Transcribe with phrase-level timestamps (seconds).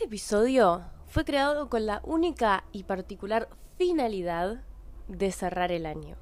[0.00, 4.64] Este episodio fue creado con la única y particular finalidad
[5.08, 6.16] de cerrar el año.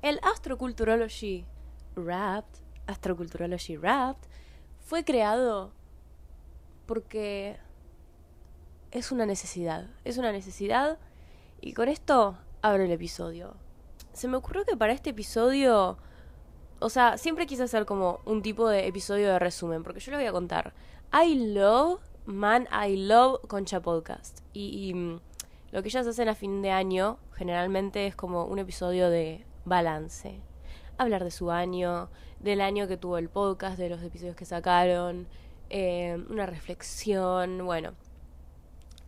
[0.00, 1.44] El Astroculturology
[1.94, 4.30] Wrapped, Astroculturology Wrapped,
[4.80, 5.74] fue creado
[6.86, 7.58] porque
[8.92, 9.90] es una necesidad.
[10.04, 10.98] Es una necesidad.
[11.60, 13.58] Y con esto abro el episodio.
[14.14, 15.98] Se me ocurrió que para este episodio.
[16.84, 19.82] O sea, siempre quise hacer como un tipo de episodio de resumen.
[19.82, 20.74] Porque yo le voy a contar.
[21.14, 24.40] I love, man, I love Concha Podcast.
[24.52, 25.18] Y, mm,
[25.72, 30.42] lo que ellas hacen a fin de año generalmente es como un episodio de balance.
[30.98, 35.26] Hablar de su año, del año que tuvo el podcast, de los episodios que sacaron,
[35.70, 37.94] eh, una reflexión, bueno.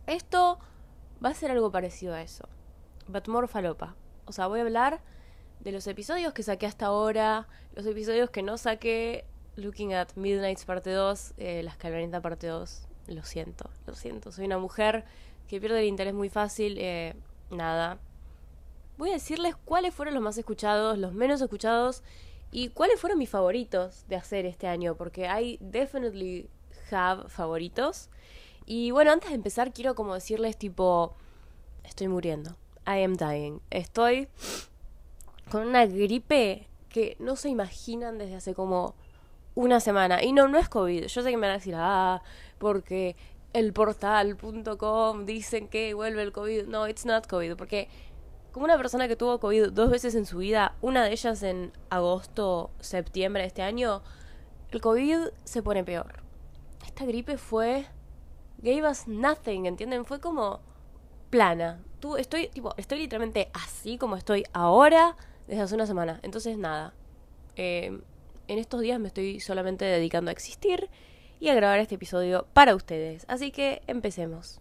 [0.07, 0.57] Esto
[1.23, 2.49] va a ser algo parecido a eso.
[3.07, 3.93] But more falopa.
[4.25, 4.99] O sea, voy a hablar
[5.67, 9.25] de los episodios que saqué hasta ahora, los episodios que no saqué,
[9.57, 12.87] Looking at Midnights parte 2, eh, La Escaloneta parte 2.
[13.07, 14.31] Lo siento, lo siento.
[14.31, 15.03] Soy una mujer
[15.49, 16.77] que pierde el interés muy fácil.
[16.79, 17.15] Eh,
[17.51, 17.99] nada.
[18.97, 22.01] Voy a decirles cuáles fueron los más escuchados, los menos escuchados
[22.49, 26.49] y cuáles fueron mis favoritos de hacer este año, porque hay definitely
[26.91, 28.09] have favoritos.
[28.65, 31.13] Y bueno, antes de empezar quiero como decirles tipo,
[31.83, 32.51] estoy muriendo.
[32.85, 33.59] I am dying.
[33.69, 34.29] Estoy
[35.51, 38.95] con una gripe que no se imaginan desde hace como
[39.55, 40.23] una semana.
[40.23, 41.05] Y no, no es COVID.
[41.05, 42.21] Yo sé que me van a decir, ah,
[42.57, 43.15] porque
[43.53, 46.67] el portal.com dicen que vuelve el COVID.
[46.67, 47.55] No, it's not COVID.
[47.55, 47.89] Porque
[48.51, 51.71] como una persona que tuvo COVID dos veces en su vida, una de ellas en
[51.89, 54.01] agosto, septiembre de este año,
[54.71, 56.23] el COVID se pone peor.
[56.85, 57.85] Esta gripe fue
[58.59, 60.05] gave us nothing, ¿entienden?
[60.05, 60.61] Fue como
[61.29, 61.83] plana.
[61.99, 65.15] Tú estoy tipo, estoy literalmente así como estoy ahora
[65.47, 66.19] desde hace una semana.
[66.23, 66.93] Entonces nada.
[67.55, 67.99] Eh,
[68.47, 70.89] en estos días me estoy solamente dedicando a existir
[71.39, 73.25] y a grabar este episodio para ustedes.
[73.27, 74.59] Así que empecemos.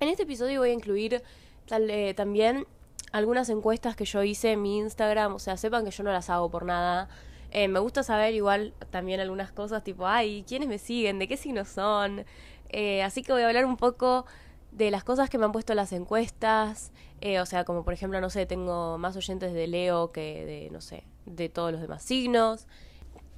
[0.00, 1.22] En este episodio voy a incluir
[1.70, 2.66] eh, también
[3.12, 5.34] algunas encuestas que yo hice en mi Instagram.
[5.34, 7.08] O sea, sepan que yo no las hago por nada.
[7.50, 11.20] Eh, me gusta saber igual también algunas cosas tipo, ay, ¿quiénes me siguen?
[11.20, 12.24] ¿De qué signos son?
[12.70, 14.26] Eh, así que voy a hablar un poco
[14.74, 16.92] de las cosas que me han puesto las encuestas.
[17.20, 20.68] Eh, o sea, como por ejemplo, no sé, tengo más oyentes de Leo que de,
[20.70, 22.66] no sé, de todos los demás signos.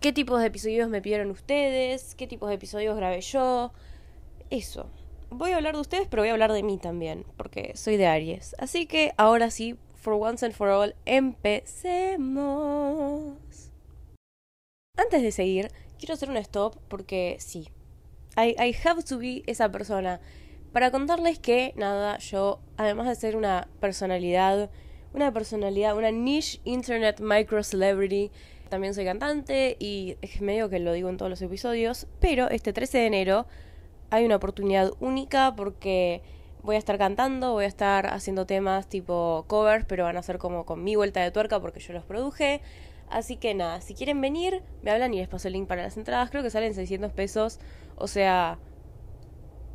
[0.01, 2.15] ¿Qué tipos de episodios me pidieron ustedes?
[2.15, 3.73] ¿Qué tipos de episodios grabé yo?
[4.51, 4.91] Eso.
[5.31, 8.07] Voy a hablar de ustedes, pero voy a hablar de mí también, porque soy de
[8.07, 8.55] Aries.
[8.59, 12.17] Así que ahora sí, for once and for all, empecemos.
[14.97, 17.69] Antes de seguir, quiero hacer un stop porque sí.
[18.37, 20.21] I, I have to be esa persona.
[20.77, 24.69] Para contarles que, nada, yo, además de ser una personalidad,
[25.15, 28.31] una personalidad, una niche internet micro celebrity,
[28.69, 32.75] también soy cantante y es medio que lo digo en todos los episodios, pero este
[32.75, 33.47] 13 de enero
[34.11, 36.21] hay una oportunidad única porque
[36.63, 40.37] voy a estar cantando, voy a estar haciendo temas tipo covers, pero van a ser
[40.37, 42.61] como con mi vuelta de tuerca porque yo los produje.
[43.09, 45.97] Así que nada, si quieren venir, me hablan y les paso el link para las
[45.97, 46.29] entradas.
[46.29, 47.61] Creo que salen 600 pesos.
[47.97, 48.59] O sea,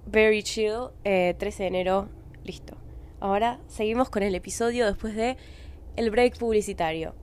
[0.06, 0.90] very chill.
[1.04, 2.10] 13 eh, de enero,
[2.44, 2.78] listo.
[3.20, 5.38] Ahora seguimos con el episodio después de
[5.96, 7.14] el break publicitario.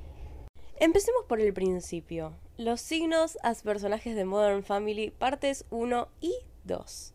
[0.81, 2.35] Empecemos por el principio.
[2.57, 6.35] Los signos as personajes de Modern Family, partes 1 y
[6.65, 7.15] 2.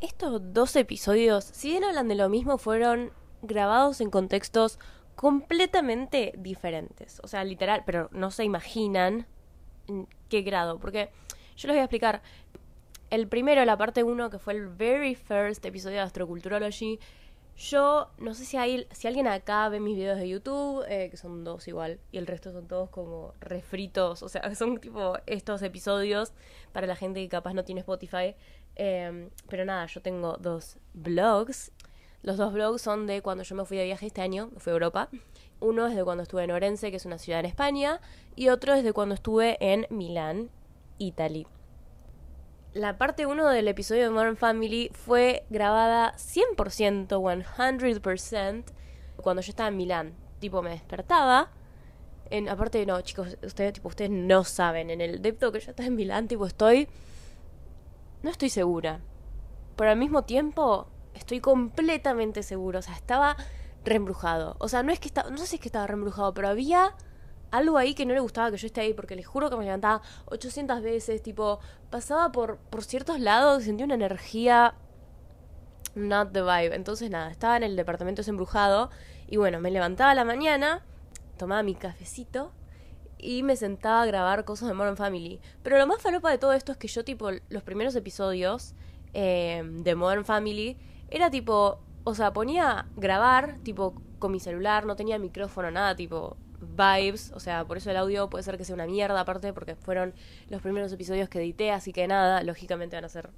[0.00, 4.78] Estos dos episodios, si bien hablan de lo mismo, fueron grabados en contextos
[5.14, 7.20] completamente diferentes.
[7.22, 9.26] O sea, literal, pero no se imaginan
[9.88, 10.78] en qué grado.
[10.78, 11.10] Porque
[11.56, 12.22] yo les voy a explicar.
[13.14, 16.98] El primero, la parte 1, que fue el very first episodio de Astroculturology.
[17.56, 21.16] Yo no sé si hay, si alguien acá ve mis videos de YouTube, eh, que
[21.16, 25.62] son dos igual, y el resto son todos como refritos, o sea, son tipo estos
[25.62, 26.32] episodios
[26.72, 28.34] para la gente que capaz no tiene Spotify.
[28.74, 31.70] Eh, pero nada, yo tengo dos blogs
[32.22, 34.72] los dos blogs son de cuando yo me fui de viaje este año, fui a
[34.72, 35.08] Europa.
[35.60, 38.00] Uno es de cuando estuve en Orense, que es una ciudad en España,
[38.34, 40.50] y otro es de cuando estuve en Milán,
[40.98, 41.46] Italy.
[42.74, 48.64] La parte 1 del episodio de Modern Family fue grabada 100%, 100%,
[49.16, 50.14] cuando yo estaba en Milán.
[50.40, 51.50] Tipo, me despertaba.
[52.30, 54.90] En, aparte, no, chicos, ustedes, tipo, ustedes no saben.
[54.90, 56.88] En el depto que yo estaba en Milán, tipo, estoy.
[58.22, 59.00] No estoy segura.
[59.76, 62.80] Pero al mismo tiempo, Estoy completamente seguro.
[62.80, 63.36] O sea, estaba
[63.84, 64.56] reembrujado.
[64.58, 65.30] O sea, no es que estaba.
[65.30, 66.94] No sé si es que estaba reembrujado, pero había
[67.56, 69.64] algo ahí que no le gustaba que yo esté ahí, porque les juro que me
[69.64, 71.60] levantaba 800 veces, tipo,
[71.90, 74.74] pasaba por, por ciertos lados, sentía una energía
[75.94, 76.74] not the vibe.
[76.74, 78.90] Entonces nada, estaba en el departamento desembrujado
[79.28, 80.84] y bueno, me levantaba a la mañana,
[81.38, 82.52] tomaba mi cafecito
[83.18, 85.40] y me sentaba a grabar cosas de Modern Family.
[85.62, 88.74] Pero lo más falopa de todo esto es que yo, tipo, los primeros episodios
[89.12, 90.76] eh, de Modern Family,
[91.08, 96.36] era tipo, o sea, ponía grabar, tipo, con mi celular, no tenía micrófono, nada, tipo,
[96.64, 99.76] vibes, o sea, por eso el audio puede ser que sea una mierda aparte, porque
[99.76, 100.14] fueron
[100.48, 103.30] los primeros episodios que edité, así que nada, lógicamente van a ser...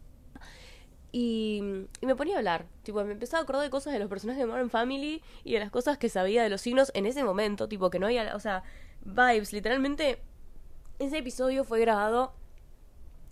[1.13, 1.63] Y,
[2.01, 4.41] y me ponía a hablar, tipo, me empezaba a acordar de cosas de los personajes
[4.43, 7.69] de Modern Family y de las cosas que sabía de los signos en ese momento,
[7.69, 8.65] tipo, que no había, o sea,
[9.03, 10.19] vibes, literalmente,
[10.99, 12.35] ese episodio fue grabado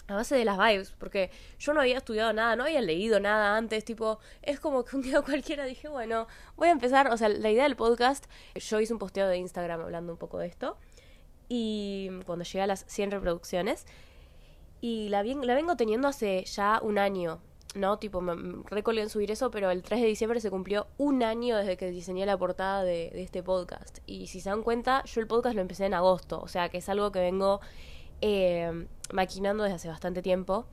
[0.07, 3.57] a base de las vibes, porque yo no había estudiado nada, no había leído nada
[3.57, 7.29] antes, tipo, es como que un día cualquiera dije, bueno, voy a empezar, o sea,
[7.29, 10.77] la idea del podcast, yo hice un posteo de Instagram hablando un poco de esto,
[11.49, 13.87] y cuando llegué a las 100 reproducciones,
[14.81, 17.41] y la, la vengo teniendo hace ya un año,
[17.75, 17.99] ¿no?
[17.99, 21.57] Tipo, me recolgué en subir eso, pero el 3 de diciembre se cumplió un año
[21.57, 25.23] desde que diseñé la portada de, de este podcast, y si se dan cuenta, yo
[25.23, 27.63] el podcast lo empecé en agosto, o sea, que es algo que vengo
[28.21, 30.67] eh, maquinando desde hace bastante tiempo.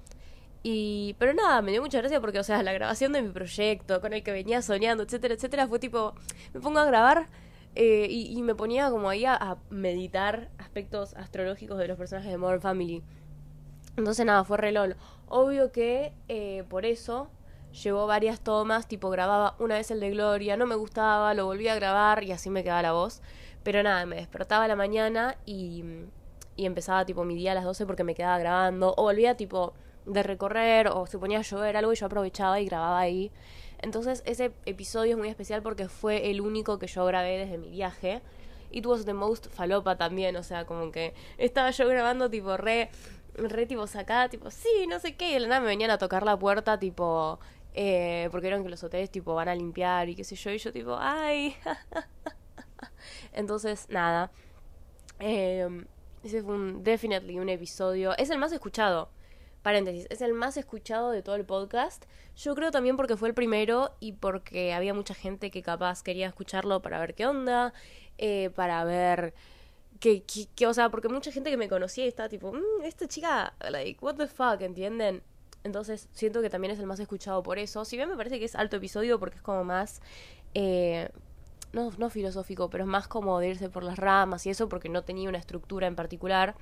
[0.63, 3.99] Y, pero nada, me dio mucha gracia porque, o sea, la grabación de mi proyecto,
[3.99, 6.13] con el que venía soñando, etcétera, etcétera, fue tipo,
[6.53, 7.27] me pongo a grabar
[7.75, 12.61] eh, y, me ponía como ahí a, meditar aspectos astrológicos de los personajes de Modern
[12.61, 13.03] Family.
[13.97, 14.97] Entonces nada, fue relol.
[15.27, 17.29] Obvio que eh, por eso
[17.71, 21.67] llevó varias tomas, tipo grababa una vez el de Gloria, no me gustaba, lo volví
[21.69, 23.21] a grabar y así me quedaba la voz.
[23.63, 25.83] Pero nada, me despertaba a la mañana y
[26.61, 29.73] y empezaba tipo mi día a las 12 porque me quedaba grabando, o volvía tipo
[30.05, 33.31] de recorrer, o se ponía a llover algo y yo aprovechaba y grababa ahí.
[33.79, 37.71] Entonces ese episodio es muy especial porque fue el único que yo grabé desde mi
[37.71, 38.21] viaje.
[38.69, 42.91] It was the most falopa también, o sea, como que estaba yo grabando tipo re,
[43.33, 46.21] re tipo sacada, tipo, sí, no sé qué, y la nada me venían a tocar
[46.21, 47.39] la puerta tipo,
[47.73, 50.59] eh, porque vieron que los hoteles tipo van a limpiar y qué sé yo, y
[50.59, 51.55] yo tipo, ay.
[53.33, 54.31] Entonces, nada.
[55.19, 55.67] Eh,
[56.23, 58.17] ese fue un, definitely un episodio.
[58.17, 59.09] Es el más escuchado.
[59.61, 62.05] Paréntesis, es el más escuchado de todo el podcast.
[62.35, 66.27] Yo creo también porque fue el primero y porque había mucha gente que capaz quería
[66.27, 67.73] escucharlo para ver qué onda,
[68.17, 69.35] eh, para ver
[69.99, 73.53] que, que, o sea, porque mucha gente que me conocía estaba tipo, mmm, esta chica,
[73.69, 75.21] like, what the fuck, ¿entienden?
[75.63, 77.85] Entonces siento que también es el más escuchado por eso.
[77.85, 80.01] Si bien me parece que es alto episodio porque es como más
[80.55, 81.09] eh,
[81.73, 84.89] no, no filosófico, pero es más como de irse por las ramas y eso porque
[84.89, 86.55] no tenía una estructura en particular.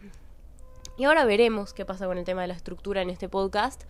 [0.97, 3.83] Y ahora veremos qué pasa con el tema de la estructura en este podcast.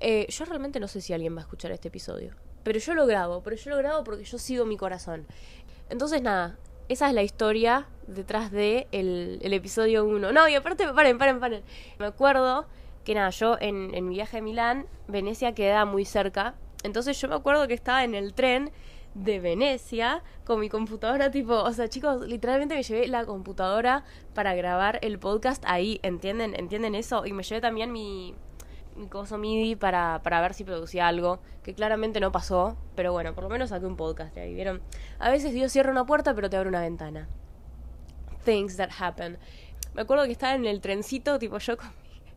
[0.00, 2.34] Eh, yo realmente no sé si alguien va a escuchar este episodio.
[2.62, 5.26] Pero yo lo grabo, pero yo lo grabo porque yo sigo mi corazón.
[5.90, 6.58] Entonces nada,
[6.88, 10.32] esa es la historia detrás de el, episodio 1.
[10.32, 11.62] No, y aparte, paren, paren, paren.
[11.98, 12.66] Me acuerdo
[13.04, 16.54] que nada, yo en, en mi viaje a Milán, Venecia queda muy cerca.
[16.82, 18.70] Entonces yo me acuerdo que estaba en el tren
[19.14, 24.54] de Venecia con mi computadora tipo, o sea, chicos, literalmente me llevé la computadora para
[24.54, 26.54] grabar el podcast ahí, ¿entienden?
[26.56, 27.24] ¿Entienden eso?
[27.24, 28.34] Y me llevé también mi
[28.96, 33.34] mi coso MIDI para, para ver si producía algo, que claramente no pasó, pero bueno,
[33.34, 34.82] por lo menos saqué un podcast de ahí, ¿vieron?
[35.18, 37.28] A veces Dios cierra una puerta, pero te abre una ventana.
[38.44, 39.38] Things that happen.
[39.94, 41.92] Me acuerdo que estaba en el trencito, tipo yo con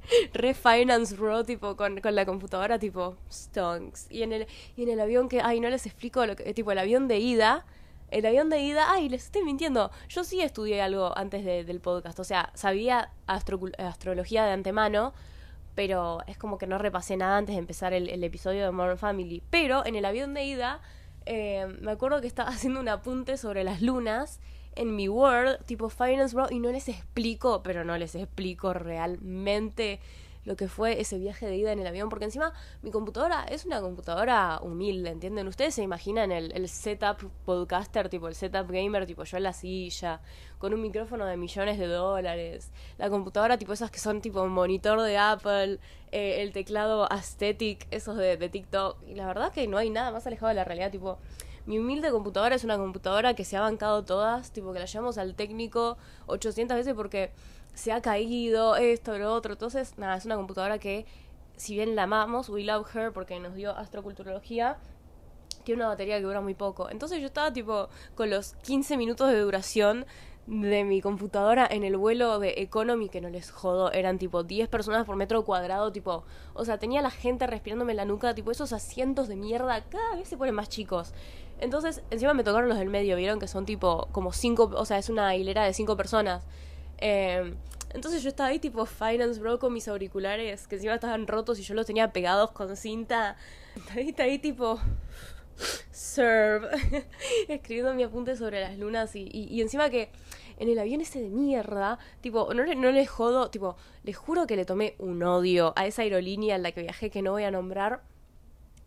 [0.34, 4.08] Refinance Raw, tipo, con, con, la computadora, tipo, stonks.
[4.10, 6.72] Y en el, y en el avión que, ay, no les explico lo que, tipo,
[6.72, 7.66] el avión de ida,
[8.10, 9.92] el avión de ida, ay, les estoy mintiendo.
[10.10, 15.14] Yo sí estudié algo antes del podcast, o sea, sabía astrología de antemano,
[15.76, 18.98] pero es como que no repasé nada antes de empezar el, el episodio de Modern
[18.98, 19.44] Family.
[19.50, 20.82] Pero en el avión de ida,
[21.26, 24.40] eh, me acuerdo que estaba haciendo un apunte sobre las lunas
[24.78, 30.00] en mi Word, tipo Finance Bro, y no les explico, pero no les explico realmente
[30.48, 33.66] lo que fue ese viaje de ida en el avión, porque encima mi computadora es
[33.66, 35.46] una computadora humilde, ¿entienden?
[35.50, 39.52] Ustedes se imaginan el, el setup podcaster, tipo el setup gamer, tipo yo en la
[39.52, 40.22] silla,
[40.58, 45.02] con un micrófono de millones de dólares, la computadora tipo esas que son tipo monitor
[45.02, 45.80] de Apple,
[46.14, 50.12] eh, el teclado aesthetic, esos de, de TikTok, y la verdad que no hay nada
[50.12, 51.18] más alejado de la realidad, tipo
[51.68, 55.18] mi humilde computadora es una computadora que se ha bancado todas, tipo que la llevamos
[55.18, 57.32] al técnico 800 veces porque
[57.74, 59.54] se ha caído, esto, lo otro.
[59.54, 61.06] Entonces, nada, es una computadora que,
[61.58, 64.78] si bien la amamos, we love her porque nos dio astroculturología,
[65.66, 66.90] tiene una batería que dura muy poco.
[66.90, 70.06] Entonces yo estaba tipo con los 15 minutos de duración
[70.48, 74.70] de mi computadora en el vuelo de Economy, que no les jodo, eran tipo 10
[74.70, 78.52] personas por metro cuadrado, tipo, o sea, tenía la gente respirándome en la nuca, tipo,
[78.52, 81.14] esos asientos de mierda cada vez se ponen más chicos.
[81.60, 84.98] Entonces, encima me tocaron los del medio, vieron que son tipo como cinco, o sea,
[84.98, 86.46] es una hilera de cinco personas.
[87.00, 87.54] Eh,
[87.94, 91.64] entonces yo estaba ahí tipo Finance Bro con mis auriculares, que encima estaban rotos y
[91.64, 93.38] yo los tenía pegados con cinta.
[93.96, 94.80] Ahí, ahí tipo...
[95.92, 96.70] Serve.
[97.48, 100.12] Escribiendo mi apunte sobre las lunas y, y, encima que
[100.60, 104.56] en el avión ese de mierda, tipo, no, no les jodo, tipo, les juro que
[104.56, 107.52] le tomé un odio a esa aerolínea en la que viajé que no voy a
[107.52, 108.04] nombrar.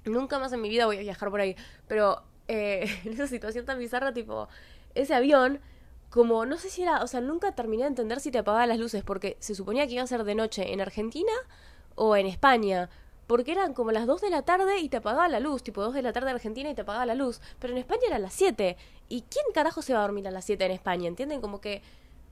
[0.05, 1.57] Nunca más en mi vida voy a viajar por ahí,
[1.89, 4.49] pero eh, en esa situación tan bizarra, tipo,
[4.95, 5.61] ese avión
[6.11, 8.79] como no sé si era, o sea, nunca terminé de entender si te apagaba las
[8.79, 11.33] luces, porque se suponía que iba a ser de noche en Argentina
[11.95, 12.91] o en España,
[13.29, 15.95] porque eran como las 2 de la tarde y te apagaba la luz, tipo 2
[15.95, 18.35] de la tarde en Argentina y te apagaba la luz, pero en España eran las
[18.35, 18.77] 7.
[19.09, 21.07] ¿Y quién carajo se va a dormir a las 7 en España?
[21.07, 21.41] ¿Entienden?
[21.41, 21.83] Como que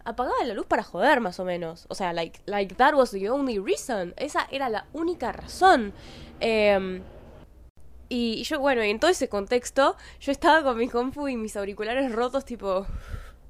[0.04, 1.86] apagaba la luz para joder, más o menos.
[1.88, 4.12] O sea, like, like that was the only reason.
[4.16, 5.92] Esa era la única razón.
[6.40, 7.00] Eh,
[8.08, 11.56] y, yo, bueno, y en todo ese contexto, yo estaba con mi compu y mis
[11.56, 12.86] auriculares rotos, tipo.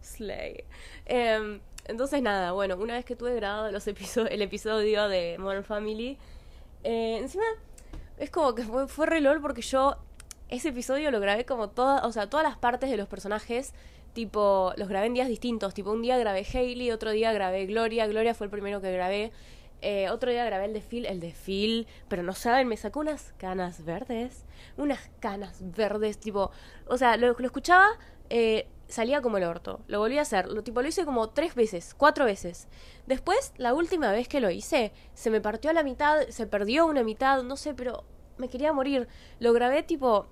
[0.02, 0.64] Slay.
[1.06, 6.18] Em, entonces, nada, bueno, una vez que tuve grabado los el episodio de Modern Family,
[6.84, 7.44] eh, encima
[8.18, 9.06] es como que fue, fue
[9.40, 9.96] porque yo
[10.48, 13.74] ese episodio lo grabé como todas, o sea, todas las partes de los personajes,
[14.12, 15.74] tipo, los grabé en días distintos.
[15.74, 18.06] Tipo, un día grabé Hailey, otro día grabé Gloria.
[18.06, 19.32] Gloria fue el primero que grabé.
[19.80, 23.84] Eh, otro día grabé el de el de pero no saben, me sacó unas canas
[23.84, 24.44] verdes,
[24.78, 26.50] unas canas verdes, tipo,
[26.86, 27.86] o sea, lo, escuchaba,
[28.30, 31.54] eh, salía como el orto, lo volví a hacer, lo, tipo, lo hice como tres
[31.54, 32.68] veces, cuatro veces.
[33.06, 36.86] Después, la última vez que lo hice, se me partió a la mitad, se perdió
[36.86, 38.04] una mitad, no sé, pero
[38.38, 39.08] me quería morir.
[39.40, 40.26] Lo grabé tipo,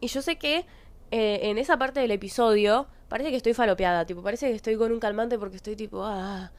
[0.00, 0.66] y yo sé que
[1.12, 4.90] eh, en esa parte del episodio, parece que estoy falopeada, tipo, parece que estoy con
[4.90, 6.50] un calmante porque estoy tipo, ah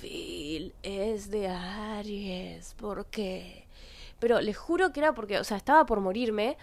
[0.00, 3.65] Phil es de Aries, ¿por qué?
[4.18, 6.56] Pero les juro que era porque, o sea, estaba por morirme,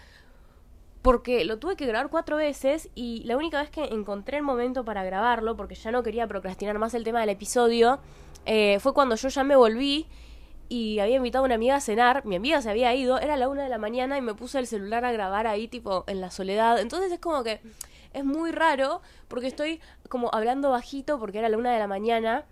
[1.02, 4.84] porque lo tuve que grabar cuatro veces y la única vez que encontré el momento
[4.84, 7.98] para grabarlo, porque ya no quería procrastinar más el tema del episodio,
[8.46, 10.06] eh, fue cuando yo ya me volví
[10.68, 13.48] y había invitado a una amiga a cenar, mi amiga se había ido, era la
[13.48, 16.30] una de la mañana y me puse el celular a grabar ahí tipo en la
[16.30, 17.60] soledad, entonces es como que
[18.14, 22.44] es muy raro porque estoy como hablando bajito porque era la una de la mañana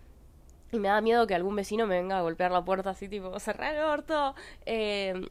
[0.72, 3.38] y me da miedo que algún vecino me venga a golpear la puerta así, tipo,
[3.38, 4.34] cerrar el orto.
[4.64, 5.28] Eh,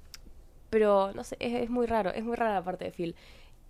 [0.69, 3.15] pero, no sé, es, muy raro, es muy rara la parte de Phil.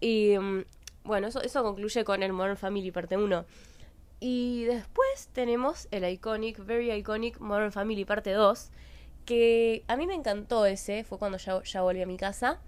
[0.01, 0.65] Y mm,
[1.05, 3.45] bueno, eso, concluye con el Modern Family parte 1.
[4.19, 8.69] Y después tenemos el iconic, very iconic Modern Family parte 2.
[9.25, 12.59] Que a mí me encantó ese, fue cuando ya, ya volví a mi casa.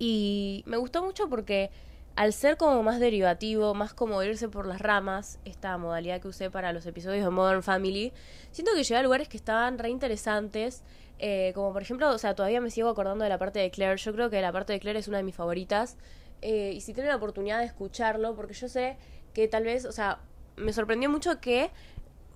[0.00, 1.70] Y me gustó mucho porque
[2.16, 6.50] al ser como más derivativo, más como irse por las ramas, esta modalidad que usé
[6.50, 8.12] para los episodios de Modern Family,
[8.52, 10.84] siento que llegué a lugares que estaban re interesantes.
[11.18, 13.96] Eh, como por ejemplo, o sea, todavía me sigo acordando de la parte de Claire.
[13.96, 15.96] Yo creo que la parte de Claire es una de mis favoritas.
[16.40, 18.96] Eh, y si tienen la oportunidad de escucharlo, porque yo sé
[19.32, 20.20] que tal vez, o sea,
[20.56, 21.70] me sorprendió mucho que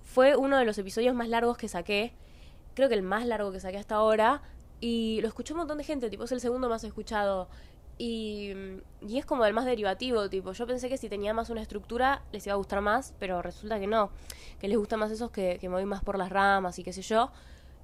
[0.03, 2.13] fue uno de los episodios más largos que saqué.
[2.73, 4.41] Creo que el más largo que saqué hasta ahora.
[4.81, 7.49] Y lo escuchó un montón de gente, tipo, es el segundo más escuchado.
[8.01, 8.53] Y,
[9.01, 12.21] y, es como el más derivativo, tipo, yo pensé que si tenía más una estructura
[12.31, 14.09] les iba a gustar más, pero resulta que no,
[14.57, 16.93] que les gusta más esos que, que me voy más por las ramas y qué
[16.93, 17.29] sé yo.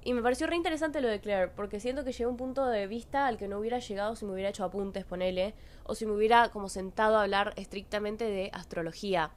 [0.06, 2.86] Y me pareció re interesante lo de Claire, porque siento que llegó un punto de
[2.86, 5.52] vista al que no hubiera llegado si me hubiera hecho apuntes, ponele,
[5.84, 9.32] o si me hubiera como sentado a hablar estrictamente de astrología.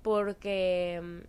[0.00, 1.26] Porque,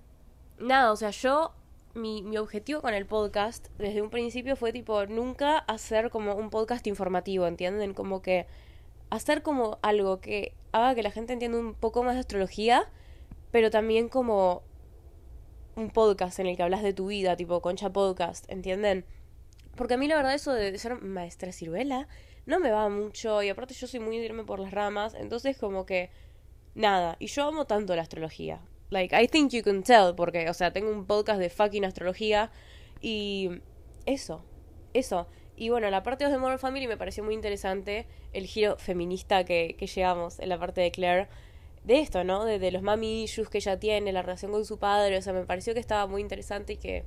[0.60, 1.54] nada, o sea, yo
[1.96, 6.50] mi, mi objetivo con el podcast desde un principio fue tipo nunca hacer como un
[6.50, 7.94] podcast informativo, ¿entienden?
[7.94, 8.48] Como que
[9.10, 12.90] hacer como algo que haga que la gente entienda un poco más de astrología,
[13.52, 14.64] pero también como
[15.76, 19.06] un podcast en el que hablas de tu vida, tipo Concha Podcast, ¿entienden?
[19.76, 22.08] Porque a mí la verdad eso de ser maestra ciruela
[22.46, 25.86] no me va mucho y aparte yo soy muy irme por las ramas, entonces como
[25.86, 26.12] que
[26.76, 30.54] nada, y yo amo tanto la astrología, Like, I think you can tell, porque, o
[30.54, 32.52] sea, tengo un podcast de fucking astrología
[33.02, 33.62] y
[34.06, 34.44] eso,
[34.94, 35.28] eso.
[35.58, 39.46] Y bueno, la parte 2 de Modern Family me pareció muy interesante el giro feminista
[39.46, 41.28] que, que llegamos en la parte de Claire.
[41.84, 42.46] De esto, ¿no?
[42.46, 45.18] De, los mami issues que ella tiene, la relación con su padre.
[45.18, 47.04] O sea, me pareció que estaba muy interesante y que,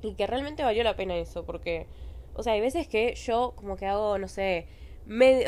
[0.00, 1.44] y que realmente valió la pena eso.
[1.44, 1.86] Porque,
[2.34, 4.68] o sea, hay veces que yo como que hago, no sé,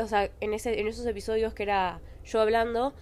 [0.00, 2.94] o sea, en, ese, en esos episodios que era yo hablando,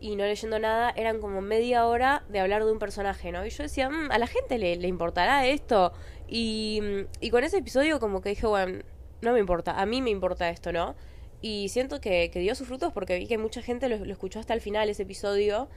[0.00, 3.44] y no leyendo nada, eran como media hora de hablar de un personaje, ¿no?
[3.44, 5.92] Y yo decía, mm, a la gente le, le importará esto.
[6.28, 8.82] Y, mm, y, con ese episodio como que dije, bueno,
[9.20, 10.94] no me importa, a mí me importa esto, ¿no?
[11.40, 14.54] Y siento que, que dio sus frutos porque vi que mucha gente lo, escuchó hasta
[14.54, 15.68] el final ese episodio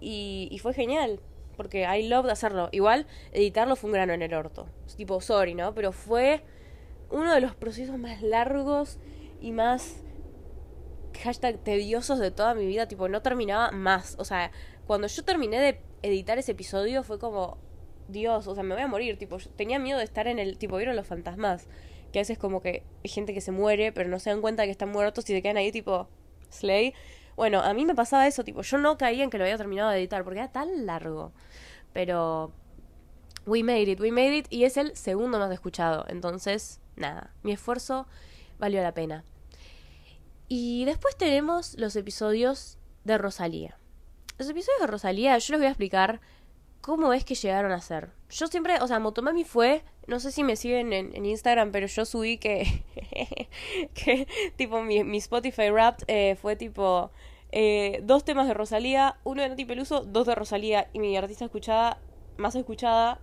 [0.00, 1.20] y, y fue genial.
[1.56, 2.70] Porque I love hacerlo.
[2.72, 4.66] Igual, editarlo fue un grano en el orto.
[4.96, 5.74] Tipo, sorry, ¿no?
[5.74, 6.42] Pero fue
[7.10, 8.98] uno de los procesos más largos
[9.42, 10.02] y más
[11.18, 14.16] hashtag tediosos de toda mi vida, tipo, no terminaba más.
[14.18, 14.50] O sea,
[14.86, 17.58] cuando yo terminé de editar ese episodio fue como,
[18.08, 20.76] Dios, o sea, me voy a morir, tipo, tenía miedo de estar en el, tipo,
[20.76, 21.68] vieron los fantasmas,
[22.12, 24.64] que a veces como que hay gente que se muere, pero no se dan cuenta
[24.64, 26.08] que están muertos y se quedan ahí tipo,
[26.50, 26.94] Slay.
[27.36, 29.90] Bueno, a mí me pasaba eso, tipo, yo no caía en que lo había terminado
[29.90, 31.32] de editar porque era tan largo.
[31.92, 32.52] Pero
[33.46, 36.04] we made it, we made it y es el segundo más escuchado.
[36.08, 38.06] Entonces, nada, mi esfuerzo
[38.58, 39.24] valió la pena.
[40.52, 43.78] Y después tenemos los episodios de Rosalía.
[44.36, 46.20] Los episodios de Rosalía, yo les voy a explicar
[46.80, 48.10] cómo es que llegaron a ser.
[48.30, 52.04] Yo siempre, o sea, Motomami fue, no sé si me siguen en, Instagram, pero yo
[52.04, 52.82] subí que,
[53.94, 54.26] que
[54.56, 57.12] tipo, mi, Spotify Wrapped eh, fue tipo
[57.52, 61.44] eh, dos temas de Rosalía, uno de Nati Peluso, dos de Rosalía, y mi artista
[61.44, 62.00] escuchada,
[62.38, 63.20] más escuchada,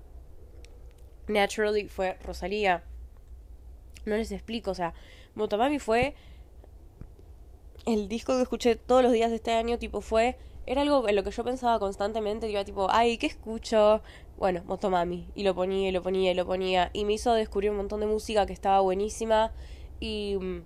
[1.28, 2.86] naturally, fue Rosalía.
[4.06, 4.94] No les explico, o sea,
[5.36, 6.16] Motomami fue
[7.88, 11.16] el disco que escuché todos los días de este año, tipo, fue era algo en
[11.16, 14.02] lo que yo pensaba constantemente, iba tipo, ay, ¿qué escucho?
[14.38, 15.30] Bueno, Motomami.
[15.34, 16.90] Y lo ponía, y lo ponía, y lo ponía.
[16.92, 19.54] Y me hizo descubrir un montón de música que estaba buenísima.
[20.02, 20.64] Y mm,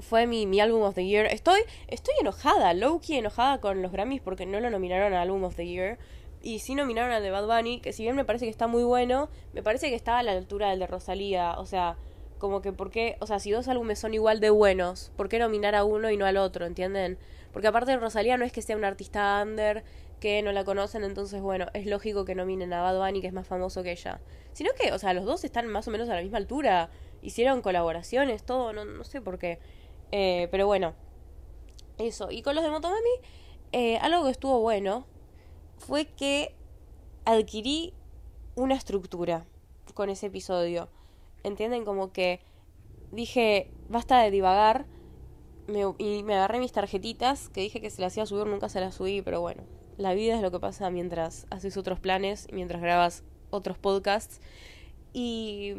[0.00, 1.26] fue mi, mi álbum of the year.
[1.26, 5.54] Estoy, estoy enojada, low-key enojada con los Grammys porque no lo nominaron al álbum of
[5.56, 5.98] the year.
[6.40, 8.82] Y sí nominaron al de Bad Bunny, que si bien me parece que está muy
[8.82, 11.56] bueno, me parece que está a la altura del de Rosalía.
[11.58, 11.98] O sea,
[12.42, 13.16] como que, ¿por qué?
[13.20, 16.16] O sea, si dos álbumes son igual de buenos, ¿por qué nominar a uno y
[16.16, 16.66] no al otro?
[16.66, 17.16] ¿Entienden?
[17.52, 19.84] Porque aparte Rosalía no es que sea una artista under
[20.18, 23.32] que no la conocen, entonces bueno, es lógico que nominen a Bad Bunny, que es
[23.32, 24.20] más famoso que ella.
[24.54, 26.90] Sino que, o sea, los dos están más o menos a la misma altura.
[27.22, 29.60] Hicieron colaboraciones, todo, no, no sé por qué.
[30.10, 30.94] Eh, pero bueno,
[31.98, 32.32] eso.
[32.32, 33.20] Y con los de Motomami,
[33.70, 35.06] eh, algo que estuvo bueno
[35.78, 36.56] fue que
[37.24, 37.94] adquirí
[38.56, 39.46] una estructura
[39.94, 40.88] con ese episodio.
[41.42, 41.84] ¿Entienden?
[41.84, 42.40] Como que
[43.10, 44.86] dije, basta de divagar
[45.98, 48.80] y me agarré mis tarjetitas que dije que se las iba a subir, nunca se
[48.80, 49.62] las subí, pero bueno,
[49.96, 54.40] la vida es lo que pasa mientras haces otros planes, mientras grabas otros podcasts.
[55.12, 55.74] Y,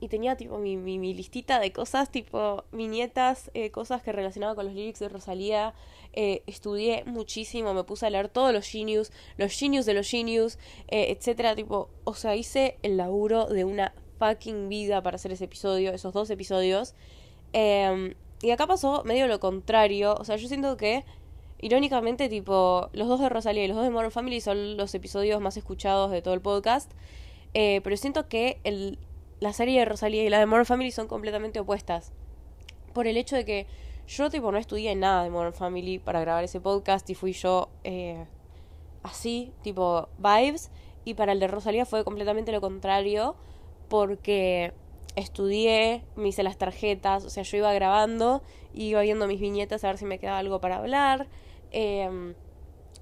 [0.00, 4.66] y tenía tipo mi, mi, listita de cosas, tipo viñetas, eh, cosas que relacionaba con
[4.66, 5.74] los lyrics de Rosalía.
[6.12, 10.58] Eh, estudié muchísimo, me puse a leer todos los genius, los genius de los genius,
[10.88, 15.46] eh, etcétera, tipo, o sea, hice el laburo de una fucking vida para hacer ese
[15.46, 16.94] episodio, esos dos episodios.
[17.52, 20.14] Eh, y acá pasó medio lo contrario.
[20.18, 21.04] O sea, yo siento que,
[21.60, 25.40] irónicamente, tipo, los dos de Rosalía y los dos de Modern Family son los episodios
[25.40, 26.92] más escuchados de todo el podcast.
[27.52, 28.98] Eh, pero siento que el,
[29.40, 32.12] la serie de Rosalía y la de Modern Family son completamente opuestas.
[32.94, 33.66] Por el hecho de que
[34.08, 37.68] yo, tipo, no estudié nada de Modern Family para grabar ese podcast y fui yo
[37.84, 38.24] eh,
[39.02, 40.70] así, tipo, vibes.
[41.04, 43.36] Y para el de Rosalía fue completamente lo contrario.
[43.90, 44.72] Porque
[45.16, 49.88] estudié, me hice las tarjetas, o sea, yo iba grabando, iba viendo mis viñetas a
[49.88, 51.26] ver si me quedaba algo para hablar.
[51.72, 52.34] Em,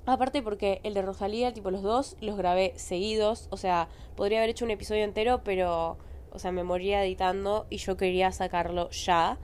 [0.07, 4.51] aparte porque el de Rosalía, tipo los dos, los grabé seguidos, o sea, podría haber
[4.51, 5.99] hecho un episodio entero, pero,
[6.33, 9.39] o sea, me moría editando y yo quería sacarlo ya,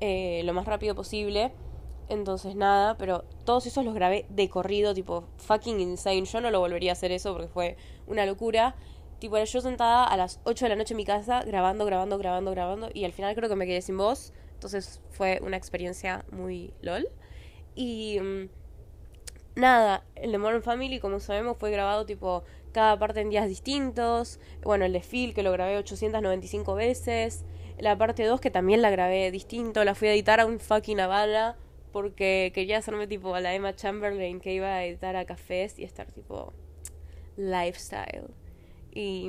[0.00, 1.52] eh, lo más rápido posible.
[2.08, 6.26] Entonces nada, pero todos esos los grabé de corrido, tipo fucking insane.
[6.26, 7.76] Yo no lo volvería a hacer eso porque fue
[8.06, 8.74] una locura.
[9.22, 12.50] Tipo, yo sentada a las 8 de la noche en mi casa, grabando, grabando, grabando,
[12.50, 14.32] grabando, y al final creo que me quedé sin voz.
[14.54, 17.08] Entonces fue una experiencia muy lol.
[17.76, 18.48] Y mm,
[19.54, 24.40] nada, el de Modern Family, como sabemos, fue grabado tipo cada parte en días distintos.
[24.64, 27.44] Bueno, el de Phil, que lo grabé 895 veces.
[27.78, 29.84] La parte 2, que también la grabé distinto.
[29.84, 31.56] La fui a editar a un fucking Habana.
[31.92, 35.84] Porque quería hacerme tipo a la Emma Chamberlain que iba a editar a cafés y
[35.84, 36.52] estar tipo
[37.36, 38.41] lifestyle.
[38.94, 39.28] Y,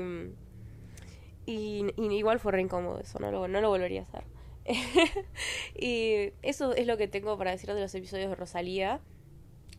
[1.46, 4.24] y, igual fue re incómodo eso, no lo, no lo volvería a hacer.
[5.76, 9.02] y eso es lo que tengo para decir de los episodios de Rosalía.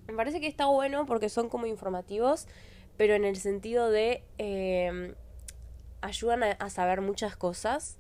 [0.07, 2.47] Me parece que está bueno porque son como informativos,
[2.97, 5.15] pero en el sentido de eh,
[6.03, 7.97] ayudan a, saber muchas cosas,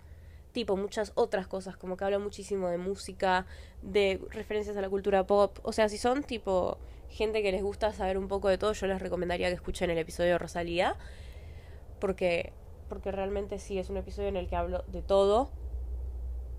[0.53, 3.47] tipo muchas otras cosas, como que habla muchísimo de música,
[3.83, 5.59] de referencias a la cultura pop.
[5.63, 8.87] O sea, si son tipo gente que les gusta saber un poco de todo, yo
[8.87, 10.97] les recomendaría que escuchen el episodio de Rosalía
[12.05, 12.53] porque,
[12.91, 15.49] porque realmente sí es un episodio en el que hablo de todo.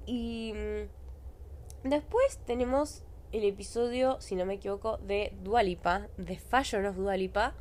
[0.07, 6.95] Y mm, después tenemos el episodio, si no me equivoco, de Dualipa, de Fashion of
[6.95, 7.53] Dualipa,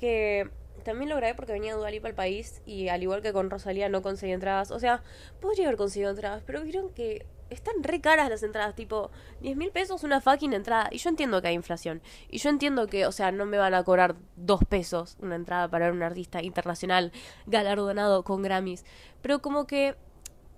[0.00, 0.50] que
[0.82, 4.02] también lo grabé porque venía Dualipa al país y al igual que con Rosalía no
[4.02, 4.72] conseguí entradas.
[4.72, 5.04] O sea,
[5.40, 9.10] podría haber conseguido entradas, pero vieron que están re caras las entradas, tipo
[9.40, 10.88] 10 mil pesos una fucking entrada.
[10.90, 12.02] Y yo entiendo que hay inflación.
[12.28, 15.68] Y yo entiendo que, o sea, no me van a cobrar dos pesos una entrada
[15.68, 17.12] para un artista internacional
[17.46, 18.84] galardonado con Grammys.
[19.20, 19.96] Pero como que,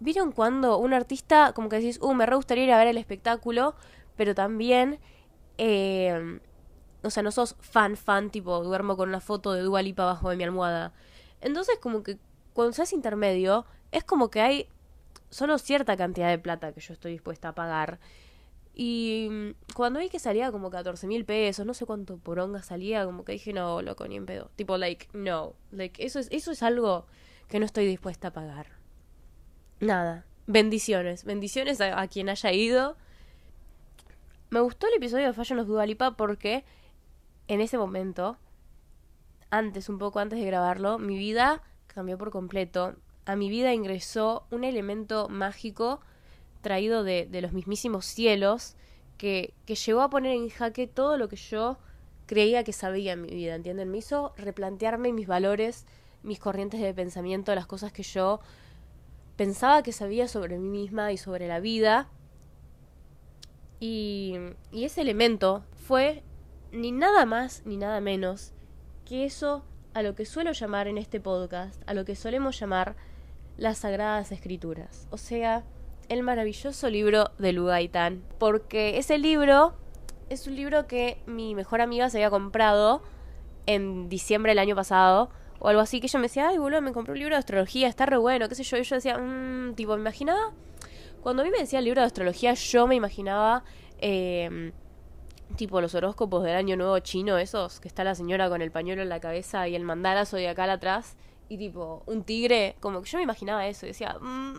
[0.00, 2.98] ¿vieron cuando un artista, como que decís, uh, me re gustaría ir a ver el
[2.98, 3.74] espectáculo,
[4.16, 5.00] pero también,
[5.58, 6.40] eh,
[7.02, 10.30] o sea, no sos fan, fan, tipo, duermo con una foto de Dua Lipa abajo
[10.30, 10.92] de mi almohada.
[11.40, 12.18] Entonces, como que
[12.54, 14.68] cuando seas intermedio, es como que hay
[15.34, 17.98] solo cierta cantidad de plata que yo estoy dispuesta a pagar.
[18.72, 23.04] Y mm, cuando vi que salía como 14 mil pesos, no sé cuánto poronga salía,
[23.04, 24.52] como que dije, no, loco, ni en pedo.
[24.54, 25.56] Tipo, like, no.
[25.72, 27.06] Like, eso es, eso es algo
[27.48, 28.68] que no estoy dispuesta a pagar.
[29.80, 30.24] Nada.
[30.46, 31.24] Bendiciones.
[31.24, 32.96] Bendiciones a, quien haya ido.
[34.50, 36.64] Me gustó el episodio de Fashion of Dualipa porque
[37.48, 38.38] en ese momento,
[39.50, 42.94] antes, un poco antes de grabarlo, mi vida cambió por completo.
[43.26, 46.00] A mi vida ingresó un elemento mágico
[46.60, 48.76] traído de, de los mismísimos cielos
[49.18, 51.78] que, que llegó a poner en jaque todo lo que yo
[52.26, 53.90] creía que sabía en mi vida, ¿entienden?
[53.90, 55.86] Me hizo replantearme mis valores,
[56.22, 58.40] mis corrientes de pensamiento, las cosas que yo
[59.36, 62.08] pensaba que sabía sobre mí misma y sobre la vida.
[63.80, 64.36] Y,
[64.72, 66.22] y ese elemento fue
[66.72, 68.52] ni nada más ni nada menos
[69.04, 72.96] que eso a lo que suelo llamar en este podcast, a lo que solemos llamar
[73.56, 75.06] las Sagradas Escrituras.
[75.10, 75.64] O sea,
[76.08, 78.22] el maravilloso libro de Lugaitan.
[78.38, 79.74] Porque ese libro
[80.30, 83.02] es un libro que mi mejor amiga se había comprado
[83.66, 85.30] en diciembre del año pasado.
[85.58, 87.88] O algo así, que ella me decía, ay, boludo, me compré un libro de astrología,
[87.88, 88.76] está re bueno, qué sé yo.
[88.76, 90.52] Y yo decía, mmm, tipo, me imaginaba.
[91.22, 93.64] Cuando a mí me decía el libro de astrología, yo me imaginaba.
[93.98, 94.72] Eh,
[95.56, 99.02] tipo los horóscopos del año nuevo chino, esos, que está la señora con el pañuelo
[99.02, 101.16] en la cabeza y el mandala zodiacal atrás,
[101.48, 104.56] y tipo un tigre, como que yo me imaginaba eso, y decía, mmm,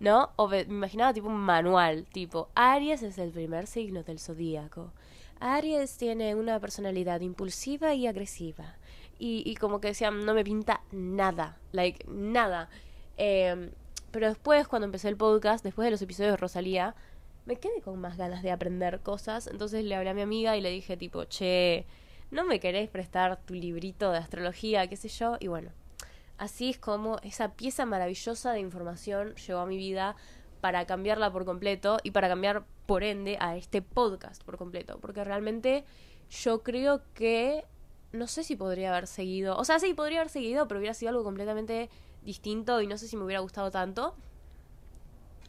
[0.00, 0.30] ¿no?
[0.36, 4.92] O me imaginaba tipo un manual, tipo, Aries es el primer signo del zodíaco.
[5.40, 8.76] Aries tiene una personalidad impulsiva y agresiva.
[9.18, 12.68] Y, y como que decía, no me pinta nada, like, nada.
[13.16, 13.70] Em,
[14.10, 16.94] pero después, cuando empecé el podcast, después de los episodios de Rosalía,
[17.46, 19.46] me quedé con más ganas de aprender cosas.
[19.46, 21.86] Entonces le hablé a mi amiga y le dije, tipo, che,
[22.30, 25.36] ¿no me querés prestar tu librito de astrología, qué sé yo?
[25.40, 25.70] Y bueno,
[26.38, 30.16] Así es como esa pieza maravillosa de información llegó a mi vida
[30.60, 34.98] para cambiarla por completo y para cambiar por ende a este podcast por completo.
[35.00, 35.84] Porque realmente
[36.30, 37.64] yo creo que
[38.12, 39.56] no sé si podría haber seguido.
[39.56, 41.90] O sea, sí, podría haber seguido, pero hubiera sido algo completamente
[42.22, 44.14] distinto y no sé si me hubiera gustado tanto.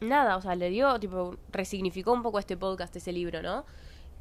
[0.00, 3.64] Nada, o sea, le dio, tipo, resignificó un poco este podcast, ese libro, ¿no?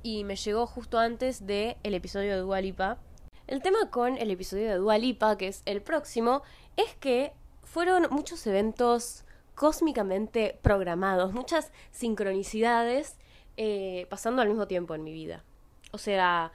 [0.03, 2.99] Y me llegó justo antes del el episodio de Dualipa
[3.47, 6.41] el tema con el episodio de Dua Lipa, que es el próximo,
[6.77, 13.17] es que fueron muchos eventos cósmicamente programados, muchas sincronicidades
[13.57, 15.43] eh, pasando al mismo tiempo en mi vida.
[15.91, 16.51] O sea,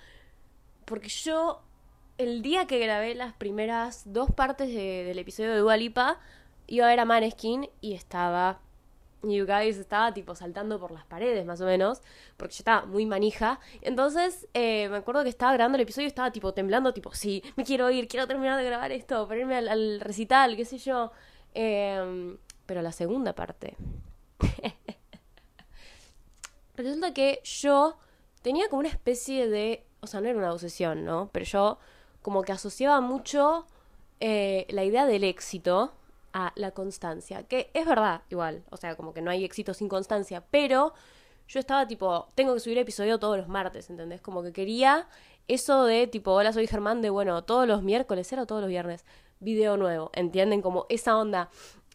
[0.84, 1.62] porque yo
[2.18, 6.20] el día que grabé las primeras dos partes del episodio de Dua Lipa,
[6.66, 8.60] iba a ver a Maneskin y estaba
[9.22, 12.00] You Guys estaba tipo saltando por las paredes más o menos,
[12.36, 13.60] porque yo estaba muy manija.
[13.82, 17.42] Entonces eh, me acuerdo que estaba grabando el episodio y estaba tipo temblando, tipo, sí,
[17.56, 21.12] me quiero ir, quiero terminar de grabar esto, para irme al, recital, qué sé yo.
[21.54, 23.76] Em, pero la segunda parte.
[26.76, 27.98] Resulta que yo
[28.42, 29.84] tenía como una especie de...
[30.00, 31.28] O sea, no era una obsesión, ¿no?
[31.32, 31.78] Pero yo
[32.22, 33.66] como que asociaba mucho
[34.20, 35.92] eh, la idea del éxito
[36.32, 37.42] a la constancia.
[37.44, 38.64] Que es verdad, igual.
[38.70, 40.44] O sea, como que no hay éxito sin constancia.
[40.50, 40.94] Pero
[41.48, 44.20] yo estaba tipo, tengo que subir episodio todos los martes, ¿entendés?
[44.20, 45.08] Como que quería
[45.48, 49.04] eso de tipo, hola, soy Germán, de bueno, todos los miércoles, era todos los viernes,
[49.40, 50.62] video nuevo, ¿entienden?
[50.62, 51.50] Como esa onda.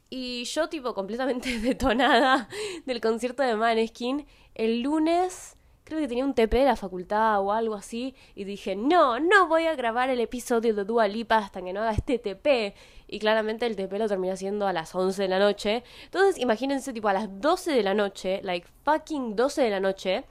[0.10, 2.50] Y yo tipo completamente detonada
[2.86, 7.54] del concierto de Maneskin, el lunes creo que tenía un TP de la facultad o
[7.54, 11.62] algo así, y dije, no, no voy a grabar el episodio de Dua Lipa hasta
[11.62, 12.76] que no haga este TP.
[13.08, 15.84] Y claramente el TP lo terminé haciendo a las 11 de la noche.
[16.06, 20.24] Entonces, imagínense, tipo, a las 12 de la noche, like fucking 12 de la noche,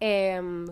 [0.00, 0.66] em,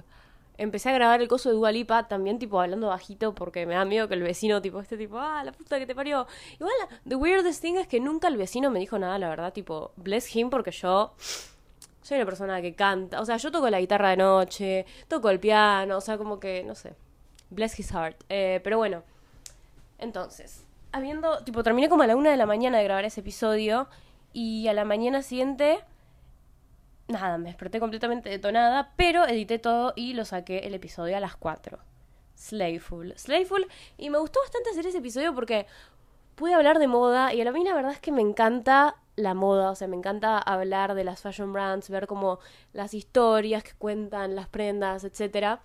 [0.59, 3.85] empecé a grabar el coso de Dua Lipa, también tipo hablando bajito porque me da
[3.85, 6.27] miedo que el vecino, tipo, este tipo, ah, la puta que te parió.
[6.55, 6.73] Igual,
[7.09, 10.35] the weirdest thing es que nunca el vecino me dijo nada, la verdad, tipo, bless
[10.35, 11.15] him porque yo
[12.03, 13.21] soy una persona que canta.
[13.21, 16.63] O sea, yo toco la guitarra de noche, toco el piano, o sea, como que,
[16.65, 16.95] no sé.
[17.51, 18.23] Bless his heart.
[18.29, 19.03] Eh, pero bueno.
[19.99, 23.89] Entonces, habiendo, tipo, terminé como a la una de la mañana de grabar ese episodio.
[24.33, 25.81] Y a la mañana siguiente,
[27.09, 28.93] nada, me desperté completamente detonada.
[28.97, 31.79] Pero edité todo y lo saqué el episodio a las cuatro.
[32.37, 33.15] Slayful.
[33.17, 33.67] Slayful.
[33.99, 35.67] Y me gustó bastante hacer ese episodio porque
[36.35, 37.35] pude hablar de moda.
[37.35, 40.39] Y a mí la verdad es que me encanta la moda, o sea, me encanta
[40.39, 42.39] hablar de las fashion brands, ver como
[42.73, 45.61] las historias que cuentan, las prendas, etcétera.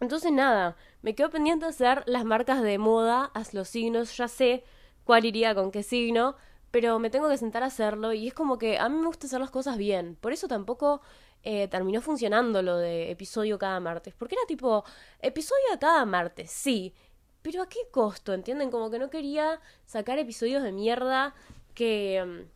[0.00, 4.28] Entonces nada, me quedo pendiente de hacer las marcas de moda, haz los signos, ya
[4.28, 4.64] sé
[5.04, 6.36] cuál iría con qué signo,
[6.70, 9.26] pero me tengo que sentar a hacerlo y es como que a mí me gusta
[9.26, 10.16] hacer las cosas bien.
[10.20, 11.00] Por eso tampoco
[11.42, 14.84] eh, terminó funcionando lo de episodio cada martes, porque era tipo,
[15.20, 16.94] episodio cada martes, sí,
[17.42, 18.34] pero ¿a qué costo?
[18.34, 18.70] ¿Entienden?
[18.70, 21.34] Como que no quería sacar episodios de mierda
[21.74, 22.46] que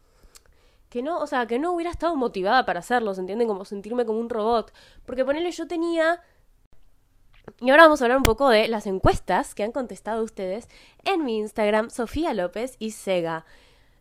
[0.93, 3.49] que no, o sea, que no hubiera estado motivada para hacerlo, ¿se entienden?
[3.49, 4.75] Como sentirme como un robot.
[5.07, 6.21] Porque ponerle yo tenía
[7.61, 10.69] y ahora vamos a hablar un poco de las encuestas que han contestado ustedes
[11.05, 13.45] en mi Instagram, Sofía López y Sega.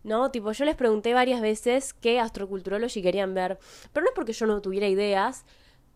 [0.04, 0.32] ¿No?
[0.32, 3.60] Tipo, yo les pregunté varias veces qué astroculturology querían ver.
[3.94, 5.46] Pero no es porque yo no tuviera ideas,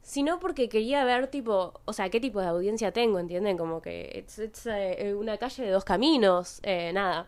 [0.04, 3.58] sino porque quería ver, tipo, o sea, qué tipo de audiencia tengo, ¿entienden?
[3.58, 7.28] Como que es eh, una calle de dos caminos, eh, nada.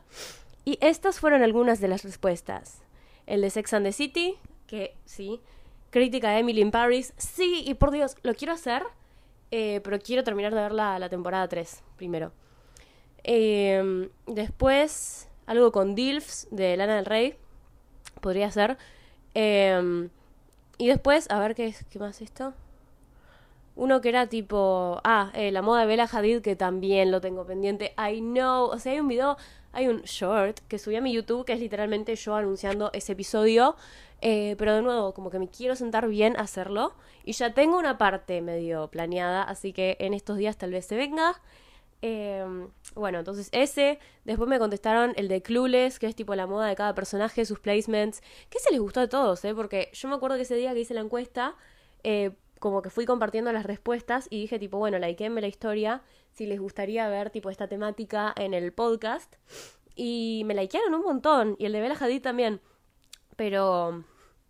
[0.66, 2.84] Y estas fueron algunas de las respuestas.
[3.26, 5.42] El de Sex and the City, que sí.
[5.90, 8.84] Crítica de Emily in Paris, sí, y por Dios, lo quiero hacer
[9.52, 12.32] eh, pero quiero terminar de ver la, la temporada 3 primero.
[13.24, 17.36] Eh, después, algo con Dilfs de Lana del Rey.
[18.22, 18.78] Podría ser.
[19.34, 20.10] Eh,
[20.78, 22.54] y después, a ver qué, qué más esto.
[23.76, 25.00] Uno que era tipo.
[25.04, 27.94] Ah, la moda de Bella Hadid, que también lo tengo pendiente.
[27.98, 28.66] I know.
[28.66, 29.38] O sea, hay un video.
[29.78, 33.76] Hay un short que subí a mi YouTube que es literalmente yo anunciando ese episodio.
[34.22, 36.96] Eh, pero de nuevo, como que me quiero sentar bien a hacerlo.
[37.24, 40.96] Y ya tengo una parte medio planeada, así que en estos días tal vez se
[40.96, 41.40] venga.
[42.02, 44.00] Em, bueno, entonces ese.
[44.26, 47.60] Después me contestaron el de Clueless, que es tipo la moda de cada personaje, sus
[47.60, 48.22] placements.
[48.50, 49.54] Que se les gustó a todos, ¿eh?
[49.54, 51.56] Porque yo me acuerdo que ese día que hice la encuesta,
[52.04, 56.46] eh, como que fui compartiendo las respuestas y dije tipo, bueno, likeenme la historia, si
[56.46, 59.36] les gustaría ver tipo esta temática en el podcast.
[59.96, 61.56] Y me likearon un montón.
[61.58, 62.62] Y el de Bella Hadid también.
[63.36, 64.04] Pero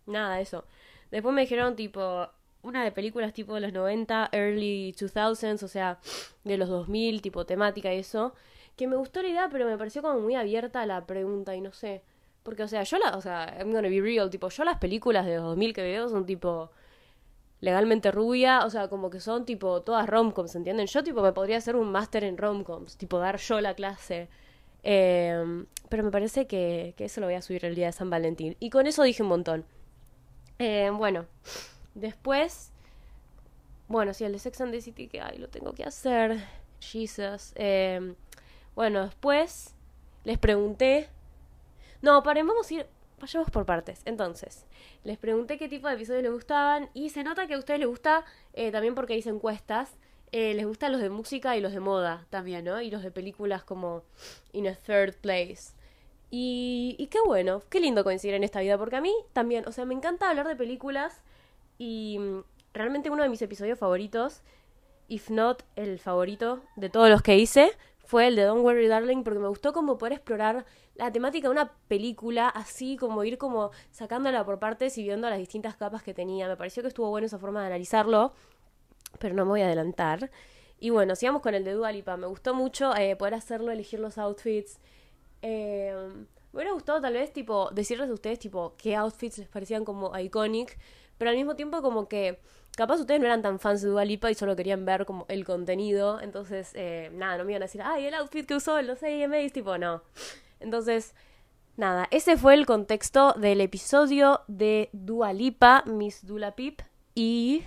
[0.06, 0.64] nada, eso.
[1.10, 2.28] Después me dijeron tipo
[2.62, 5.98] una de películas tipo de los 90, early 2000s, o sea,
[6.44, 8.34] de los 2000, tipo temática y eso,
[8.76, 11.72] que me gustó la idea, pero me pareció como muy abierta la pregunta y no
[11.72, 12.02] sé.
[12.42, 15.26] Porque, o sea, yo la, o sea, I'm gonna be real, tipo, yo las películas
[15.26, 16.70] de los 2000 que veo son tipo
[17.60, 20.86] legalmente rubia, o sea, como que son tipo todas romcoms, ¿entienden?
[20.86, 24.28] Yo tipo me podría hacer un máster en romcoms, tipo dar yo la clase.
[24.82, 28.10] Em, pero me parece que, que, eso lo voy a subir el día de San
[28.10, 28.56] Valentín.
[28.60, 29.64] Y con eso dije un montón.
[30.58, 31.26] Em, bueno,
[31.94, 32.72] después.
[33.88, 36.38] Bueno, sí, el de Sex and the City que ay, lo tengo que hacer.
[36.80, 37.52] Jesus.
[37.56, 38.14] Em,
[38.74, 39.74] bueno, después
[40.24, 41.08] les pregunté.
[42.02, 42.86] No, paren, vamos a ir.
[43.20, 44.00] Vayamos por partes.
[44.04, 44.64] Entonces,
[45.04, 46.88] les pregunté qué tipo de episodios les gustaban.
[46.94, 49.96] Y se nota que a ustedes les gusta eh, también porque hice encuestas.
[50.30, 52.80] Eh, les gustan los de música y los de moda también, ¿no?
[52.80, 54.02] Y los de películas como
[54.52, 55.72] In a Third Place.
[56.30, 59.72] Y, y qué bueno, qué lindo coincidir en esta vida, porque a mí también, o
[59.72, 61.22] sea, me encanta hablar de películas
[61.78, 62.42] y mm,
[62.74, 64.42] realmente uno de mis episodios favoritos,
[65.08, 67.72] if not el favorito de todos los que hice,
[68.08, 71.52] fue el de Don't Worry Darling, porque me gustó como poder explorar la temática de
[71.52, 76.14] una película, así como ir como sacándola por partes y viendo las distintas capas que
[76.14, 76.48] tenía.
[76.48, 78.32] Me pareció que estuvo bueno esa forma de analizarlo
[79.18, 80.30] pero no me voy a adelantar.
[80.78, 82.16] Y bueno, sigamos con el de Dua Lipa.
[82.16, 84.80] Me gustó mucho eh, poder hacerlo, elegir los outfits.
[85.42, 85.94] Eh,
[86.52, 90.16] me hubiera gustado tal vez, tipo, decirles a ustedes, tipo, qué outfits les parecían como
[90.18, 90.78] iconic,
[91.18, 92.40] pero al mismo tiempo como que
[92.78, 95.44] capaz ustedes no eran tan fans de Dua Lipa y solo querían ver como el
[95.44, 98.86] contenido, entonces, eh, nada, no me iban a decir, ay, el outfit que usó en
[98.86, 100.02] los AMAs, tipo, no.
[100.60, 101.12] Entonces,
[101.76, 106.80] nada, ese fue el contexto del episodio de Dua Lipa, Miss Dula Pip,
[107.16, 107.64] y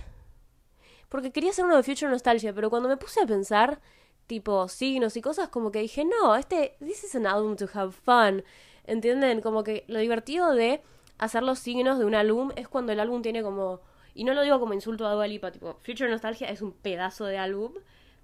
[1.10, 3.82] porque quería hacer uno de Future Nostalgia, pero cuando me puse a pensar,
[4.26, 7.92] tipo, signos y cosas, como que dije, no, este, this is an album to have
[7.92, 8.42] fun.
[8.84, 9.42] ¿Entienden?
[9.42, 10.80] Como que lo divertido de
[11.18, 13.80] hacer los signos de un álbum es cuando el álbum tiene como.
[14.14, 17.24] Y no lo digo como insulto a Dua Lipa, tipo, Future Nostalgia es un pedazo
[17.24, 17.72] de álbum,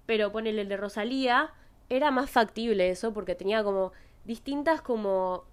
[0.05, 1.53] pero ponele el de Rosalía,
[1.89, 3.91] era más factible eso, porque tenía como
[4.25, 5.45] distintas como.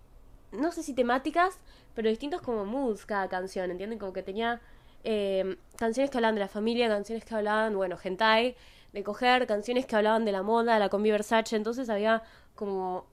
[0.52, 1.58] No sé si temáticas,
[1.94, 3.98] pero distintos como moods cada canción, ¿entienden?
[3.98, 4.60] Como que tenía
[5.04, 8.56] eh, canciones que hablaban de la familia, canciones que hablaban, bueno, hentai,
[8.92, 11.10] de coger, canciones que hablaban de la moda, la combi
[11.52, 12.22] entonces había
[12.54, 13.06] como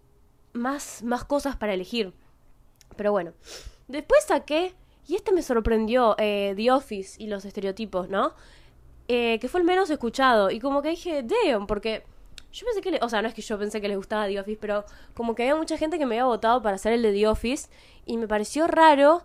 [0.54, 2.14] más, más cosas para elegir.
[2.96, 3.34] Pero bueno,
[3.88, 4.74] después saqué,
[5.08, 8.34] y este me sorprendió, eh, The Office y los estereotipos, ¿no?
[9.08, 12.04] Eh, que fue el menos escuchado, y como que dije, damn, porque
[12.52, 14.39] yo pensé que, le, o sea, no es que yo pensé que les gustaba The
[14.39, 17.12] Office, pero como que había mucha gente que me había votado para hacer el de
[17.12, 17.70] The Office,
[18.06, 19.24] y me pareció raro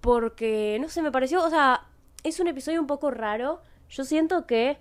[0.00, 1.86] porque, no sé, me pareció, o sea,
[2.22, 3.60] es un episodio un poco raro.
[3.88, 4.78] Yo siento que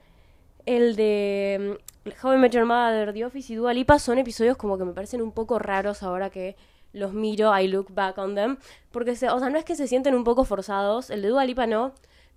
[0.66, 4.58] el de mm, How I Met Your Mother, The Office y Dua Lipa son episodios
[4.58, 6.56] como que me parecen un poco raros ahora que
[6.96, 8.58] los miro, I look back on them.
[8.92, 11.46] Porque, se, o sea, no es que se sienten un poco forzados, el de Dua
[11.46, 11.94] Lipa no,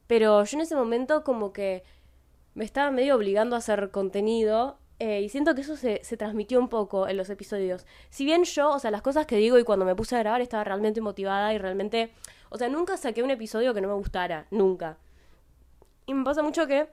[0.06, 1.82] pero yo en ese momento como que
[2.54, 6.58] me estaba medio obligando a hacer contenido eh, y siento que eso se, se, transmitió
[6.58, 7.86] un poco en los episodios.
[8.10, 10.40] Si bien yo, o sea, las cosas que digo y cuando me puse a grabar
[10.40, 12.12] estaba realmente motivada y realmente
[12.50, 14.96] o sea, nunca saqué un episodio que no me gustara, nunca.
[16.06, 16.88] Y me pasa mucho que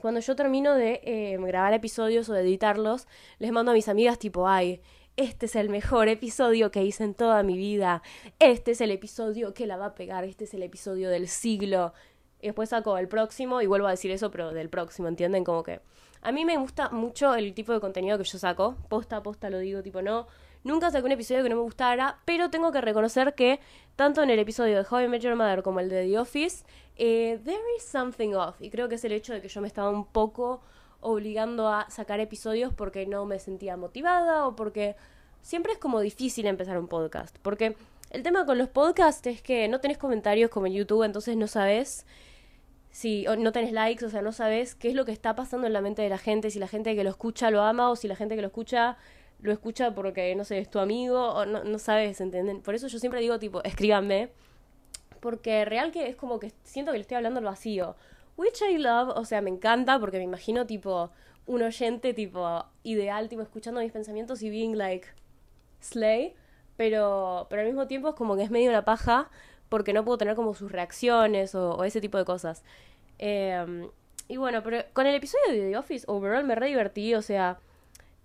[0.00, 3.06] cuando yo termino de eh, grabar episodios o de editarlos,
[3.38, 4.80] les mando a mis amigas tipo, ay,
[5.16, 8.02] este es el mejor episodio que hice en toda mi vida,
[8.38, 11.92] este es el episodio que la va a pegar, este es el episodio del siglo.
[12.40, 15.44] Y después saco el próximo y vuelvo a decir eso, pero del próximo, ¿entienden?
[15.44, 15.80] Como que
[16.20, 19.50] a mí me gusta mucho el tipo de contenido que yo saco, posta a posta
[19.50, 20.26] lo digo, tipo no,
[20.62, 23.60] nunca saqué un episodio que no me gustara, pero tengo que reconocer que
[23.94, 26.64] tanto en el episodio de How I Met Your Mother como el de The Office,
[26.96, 28.60] eh, there is something off.
[28.60, 30.62] Y creo que es el hecho de que yo me estaba un poco
[31.04, 34.96] obligando a sacar episodios porque no me sentía motivada o porque
[35.42, 37.36] siempre es como difícil empezar un podcast.
[37.42, 37.76] Porque
[38.10, 41.46] el tema con los podcasts es que no tenés comentarios como en YouTube, entonces no
[41.46, 42.06] sabes
[42.90, 45.72] si no tenés likes, o sea, no sabes qué es lo que está pasando en
[45.72, 48.06] la mente de la gente, si la gente que lo escucha lo ama o si
[48.06, 48.96] la gente que lo escucha
[49.40, 52.62] lo escucha porque, no sé, es tu amigo o no, no sabes, ¿entienden?
[52.62, 54.30] Por eso yo siempre digo, tipo, escríbanme,
[55.20, 57.96] porque real que es como que siento que le estoy hablando al vacío.
[58.36, 61.10] Which I love, o sea, me encanta porque me imagino, tipo,
[61.46, 65.06] un oyente, tipo, ideal, tipo, escuchando mis pensamientos y being like,
[65.80, 66.34] slay,
[66.76, 69.30] pero, pero al mismo tiempo es como que es medio una paja
[69.68, 72.64] porque no puedo tener como sus reacciones o, ese tipo de cosas.
[73.18, 73.88] Em,
[74.28, 77.58] y bueno, pero con el episodio de The Office, overall me re divertí, o sea,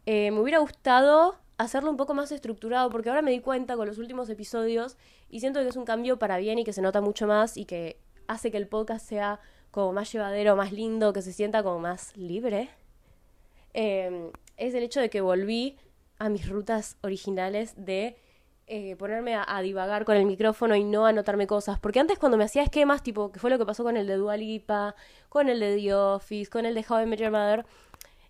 [0.05, 3.87] eh, me hubiera gustado hacerlo un poco más estructurado, porque ahora me di cuenta con
[3.87, 4.97] los últimos episodios
[5.29, 7.65] y siento que es un cambio para bien y que se nota mucho más y
[7.65, 9.39] que hace que el podcast sea
[9.71, 12.69] como más llevadero, más lindo, que se sienta como más libre.
[13.73, 15.77] Em, es el hecho de que volví
[16.17, 18.17] a mis rutas originales de
[18.67, 21.79] eh, ponerme a, divagar con el micrófono y no anotarme cosas.
[21.79, 24.15] Porque antes cuando me hacía esquemas, tipo, que fue lo que pasó con el de
[24.15, 24.95] Dualipa,
[25.27, 27.65] con el de The Office, con el de How I Met Your Mother,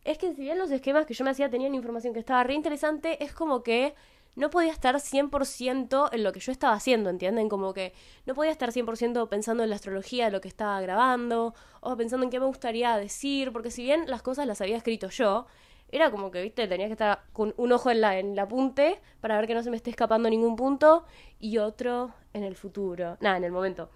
[0.06, 2.54] es que si bien los esquemas que yo me hacía tenían información que estaba re
[2.54, 3.96] interesante, es como que
[4.36, 7.50] no podía estar 100% en lo que yo estaba haciendo, ¿entienden?
[7.50, 7.94] Como que
[8.26, 12.24] no podía estar 100% pensando en la astrología de lo que estaba grabando, o pensando
[12.24, 15.48] en qué me gustaría decir, porque si bien las cosas las había escrito yo,
[15.92, 19.00] era como que, viste, tenía que estar con un ojo en la, en la punte
[19.22, 21.06] para ver que no se me esté escapando ningún punto
[21.40, 23.18] y otro en el futuro.
[23.22, 23.90] Nada, en el momento.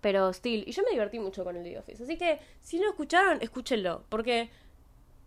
[0.00, 2.02] Pero still, y yo me divertí mucho con el The Office.
[2.02, 4.04] Así que, si no escucharon, escúchenlo.
[4.08, 4.50] Porque,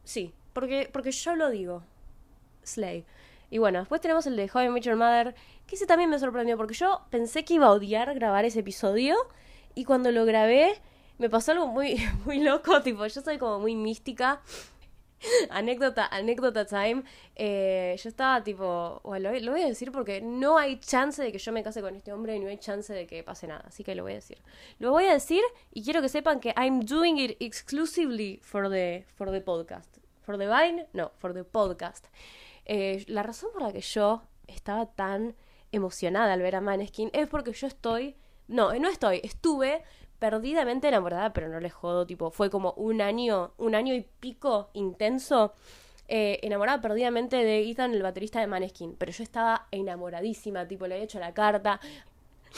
[0.03, 1.83] sí, porque, porque yo lo digo.
[2.63, 3.05] Slay.
[3.49, 5.36] Y bueno, después tenemos el de How I Met Your Mother,
[5.67, 9.15] que ese también me sorprendió, porque yo pensé que iba a odiar grabar ese episodio,
[9.73, 10.81] y cuando lo grabé,
[11.17, 14.41] me pasó algo muy, muy loco, tipo, yo soy como muy mística,
[15.49, 17.03] anécdota, anécdota time.
[17.36, 21.38] Eh, yo estaba tipo, bueno, lo, voy a decir porque no hay chance de que
[21.38, 23.63] yo me case con este hombre y no hay chance de que pase nada.
[23.67, 24.38] Así que lo voy a decir.
[24.79, 29.05] Lo voy a decir y quiero que sepan que I'm doing it exclusively for the,
[29.15, 29.97] for the podcast.
[30.21, 32.05] For the Vine, no, for the podcast.
[32.65, 35.36] Eh, la razón por la que yo estaba tan
[35.71, 38.15] emocionada al ver a Maneskin es porque yo estoy.
[38.47, 39.84] No, no estoy, estuve
[40.19, 44.69] perdidamente enamorada, pero no le jodo, tipo, fue como un año, un año y pico
[44.73, 45.54] intenso.
[46.08, 50.95] Eh, enamorada perdidamente de Ethan, el baterista de Maneskin, pero yo estaba enamoradísima, tipo, le
[50.95, 51.80] había hecho la carta.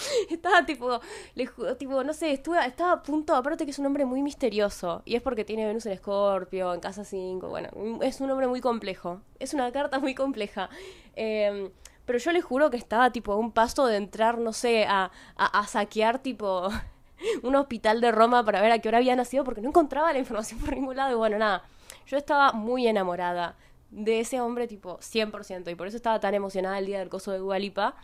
[0.29, 0.99] estaba tipo,
[1.35, 5.01] le, tipo, no sé, estuve, estaba a punto, aparte que es un hombre muy misterioso,
[5.05, 7.69] y es porque tiene Venus en Escorpio, en casa 5, bueno,
[8.01, 10.69] es un hombre muy complejo, es una carta muy compleja.
[11.15, 11.71] Em,
[12.05, 15.11] pero yo le juro que estaba tipo a un paso de entrar, no sé, a,
[15.35, 16.69] a, a saquear tipo
[17.43, 20.19] un hospital de Roma para ver a qué hora había nacido porque no encontraba la
[20.19, 21.11] información por ningún lado.
[21.11, 21.63] Y bueno, nada,
[22.05, 23.57] yo estaba muy enamorada
[23.89, 27.31] de ese hombre tipo 100% y por eso estaba tan emocionada el día del coso
[27.31, 27.95] de Dualipa.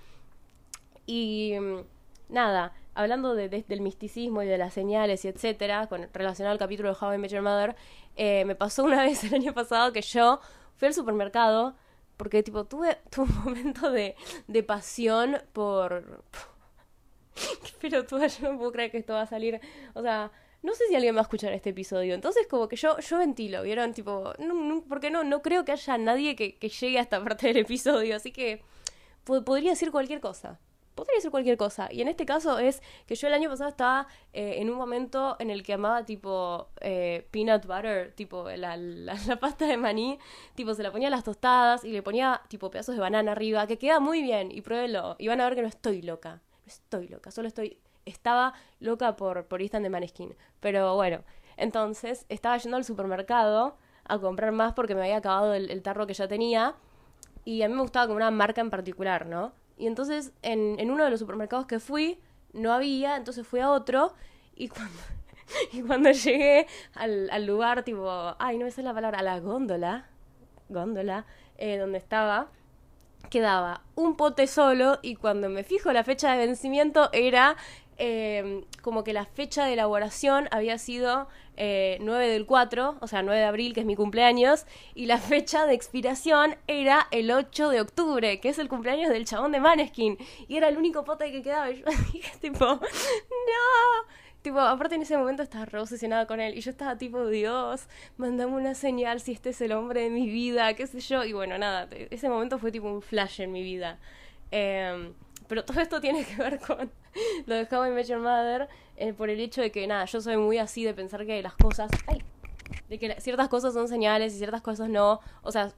[1.05, 1.79] Y mm,
[2.29, 6.89] nada, hablando de, del misticismo y de las señales y etcétera, con, relacionado al capítulo
[6.89, 7.75] de How I Met Your Mother,
[8.15, 10.39] eh, me pasó una vez el año pasado que yo
[10.75, 11.75] fui al supermercado
[12.17, 14.15] porque tipo tuve, tuve un momento de,
[14.47, 16.23] de pasión por
[17.81, 19.59] pero tú yo no puedo creer que esto va a salir.
[19.93, 22.13] O sea, no sé si alguien va a escuchar este episodio.
[22.13, 23.93] Entonces, como que yo, yo ventilo, ¿vieron?
[23.93, 27.57] Tipo, no, porque no, no creo que haya nadie que llegue a esta parte del
[27.57, 28.15] episodio.
[28.15, 28.61] Así que
[29.23, 30.59] podría decir cualquier cosa.
[30.95, 31.89] Podría decir cualquier cosa.
[31.91, 35.35] Y en este caso es que yo el año pasado estaba eh, en un momento
[35.39, 40.19] en el que amaba tipo eh, peanut butter, tipo la, la, pasta de maní,
[40.55, 43.67] tipo se la ponía a las tostadas y le ponía tipo pedazos de banana arriba,
[43.67, 45.15] que queda muy bien y pruébelo.
[45.19, 49.45] Y van a ver que no estoy loca estoy loca, solo estoy, estaba loca por,
[49.45, 50.35] por Instant de Maneskin.
[50.59, 51.23] Pero bueno,
[51.57, 56.13] entonces estaba yendo al supermercado a comprar más porque me había acabado el, tarro que
[56.13, 56.75] ya tenía
[57.45, 59.53] y a mí me gustaba como una marca en particular, ¿no?
[59.83, 62.17] Y entonces en, en uno de los supermercados que fui
[62.53, 64.13] no había, entonces fui a otro
[64.55, 64.97] y cuando,
[65.73, 69.41] y cuando llegué al, al lugar, tipo, ay, no me sé la palabra, a la
[69.41, 70.07] góndola,
[70.69, 71.25] góndola,
[71.57, 72.47] eh, donde estaba,
[73.29, 77.57] quedaba un pote solo y cuando me fijo la fecha de vencimiento era
[77.97, 81.27] eh, como que la fecha de elaboración había sido
[81.57, 84.65] eh, 9 del 4, o sea, 9 de abril, que es mi cumpleaños,
[84.95, 89.25] y la fecha de expiración era el 8 de octubre, que es el cumpleaños del
[89.25, 90.17] chabón de Maneskin,
[90.47, 92.79] y era el único pote que quedaba, y yo dije, tipo, no,
[94.43, 97.87] Tipo, aparte en ese momento estaba re obsesionada con él y yo estaba tipo, Dios,
[98.17, 101.23] mandame una señal si este es el hombre de mi vida, qué sé yo.
[101.23, 103.99] Y bueno, nada, ese momento fue tipo un flash en mi vida.
[104.51, 105.13] Eh,
[105.53, 106.91] pero todo esto tiene que ver con
[107.45, 110.57] lo de How I Mother eh, por el hecho de que, nada, yo soy muy
[110.57, 111.91] así de pensar que las cosas...
[112.07, 112.23] ¡Ay!
[112.89, 115.19] De que ciertas cosas son señales y ciertas cosas no.
[115.43, 115.71] O sea,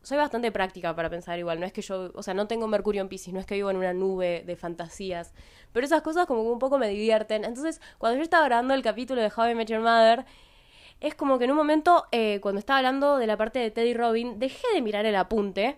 [0.00, 1.60] soy bastante práctica para pensar igual.
[1.60, 3.70] No es que yo, o sea, no tengo Mercurio en Pisces, no es que vivo
[3.70, 5.34] en una nube de fantasías.
[5.74, 7.44] Pero esas cosas como que un poco me divierten.
[7.44, 10.24] Entonces, cuando yo estaba grabando el capítulo de How I Mother,
[11.00, 13.92] es como que en un momento, eh, cuando estaba hablando de la parte de Teddy
[13.92, 15.76] Robin, dejé de mirar el apunte.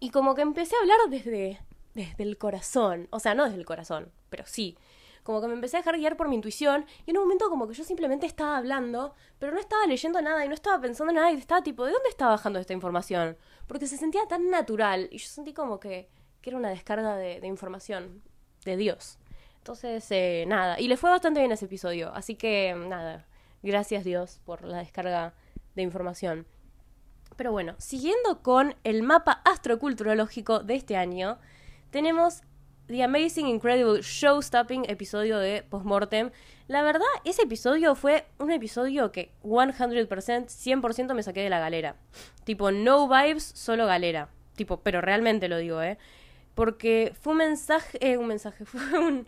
[0.00, 1.60] Y como que empecé a hablar desde,
[1.94, 3.08] desde el corazón.
[3.10, 4.76] O sea, no desde el corazón, pero sí
[5.24, 7.66] como que me empecé a dejar guiar por mi intuición y en un momento como
[7.66, 11.32] que yo simplemente estaba hablando, pero no estaba leyendo nada y no estaba pensando nada
[11.32, 13.36] y estaba tipo, ¿de dónde estaba bajando esta información?
[13.66, 16.08] Porque se sentía tan natural y yo sentí como que,
[16.42, 18.22] que era una descarga de, información
[18.66, 19.18] de Dios.
[19.56, 23.26] Entonces, eh, nada, y le fue bastante bien ese episodio, así que nada,
[23.62, 25.32] gracias Dios por la descarga
[25.74, 26.46] de información.
[27.36, 31.38] Pero bueno, siguiendo con el mapa astroculturológico de este año,
[31.94, 32.42] tenemos
[32.88, 36.32] The Amazing Incredible Show Stopping episodio de Postmortem.
[36.66, 41.94] La verdad, ese episodio fue un episodio que 100%, 100% me saqué de la galera.
[42.42, 44.28] Tipo, no vibes, solo galera.
[44.56, 45.96] Tipo, pero realmente lo digo, ¿eh?
[46.56, 49.24] Porque fue un mensaje, eh, un mensaje, fue un,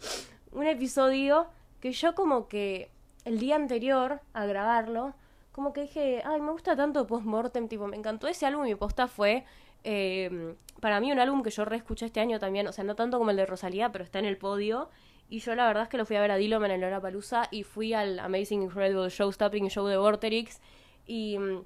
[0.51, 1.47] un episodio
[1.79, 2.91] que yo como que
[3.25, 5.14] el día anterior a grabarlo,
[5.53, 8.75] como que dije, ay, me gusta tanto Postmortem, tipo, me encantó ese álbum y mi
[8.75, 9.45] posta fue
[9.89, 13.18] eh, para mí un álbum que yo reescuché este año también, o sea, no tanto
[13.18, 14.91] como el de Rosalía, pero está en el podio.
[15.28, 17.49] Y yo la verdad es que lo fui a ver a Dillom en el Palusa
[17.53, 20.61] y fui al Amazing Incredible Show Stopping Show de Vorterix.
[21.07, 21.64] Y mm,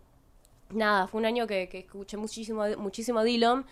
[0.77, 3.65] nada, fue un año que, escuché muchísimo, muchísimo Dillom.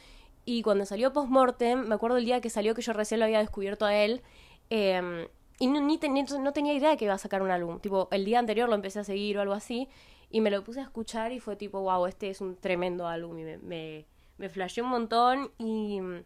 [0.47, 3.41] Y cuando salió Postmortem, me acuerdo el día que salió que yo recién lo había
[3.41, 4.23] descubierto a él.
[4.71, 5.27] Em,
[5.59, 7.81] y no, ni no tenía idea de que iba a sacar un álbum.
[7.81, 9.89] Tipo, el día anterior lo empecé a seguir o algo así.
[10.31, 13.39] Y me lo puse a escuchar y fue tipo, wow, este es un tremendo álbum.
[13.39, 14.07] Y me me
[14.49, 16.23] flasheó un montón y mm,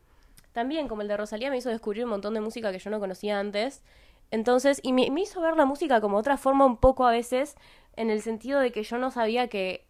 [0.53, 3.01] también como el de Rosalía me hizo descubrir un montón de música que yo no
[3.01, 3.83] conocía antes.
[4.31, 7.57] Entonces, y me, hizo ver la música como otra forma un poco a veces,
[7.97, 9.87] en el sentido de que yo no sabía que,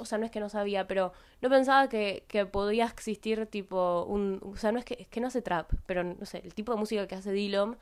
[0.00, 4.04] o sea, no es que no sabía, pero no pensaba que, que podía existir tipo
[4.04, 6.54] un, o sea, no es que, es que no hace trap, pero no sé, el
[6.54, 7.76] tipo de música que hace Dillom,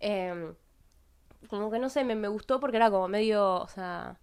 [0.00, 0.54] eh,
[1.48, 4.18] como que no sé, me, me gustó porque era como medio, o sea,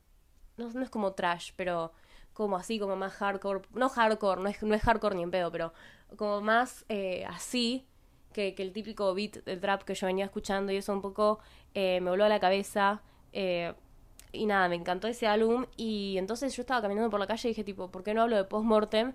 [0.57, 1.93] no, no es como trash, pero
[2.35, 5.51] como así, como más hardcore, no hardcore, no es, no es hardcore ni en pedo,
[5.51, 5.73] pero
[6.17, 7.87] como más eh, así
[8.33, 11.39] que, que, el típico beat del trap que yo venía escuchando y eso un poco
[11.73, 13.01] eh, me voló a la cabeza.
[13.31, 13.73] Eh,
[14.33, 17.51] y nada, me encantó ese álbum y entonces yo estaba caminando por la calle y
[17.51, 19.13] dije tipo, ¿por qué no hablo de postmortem?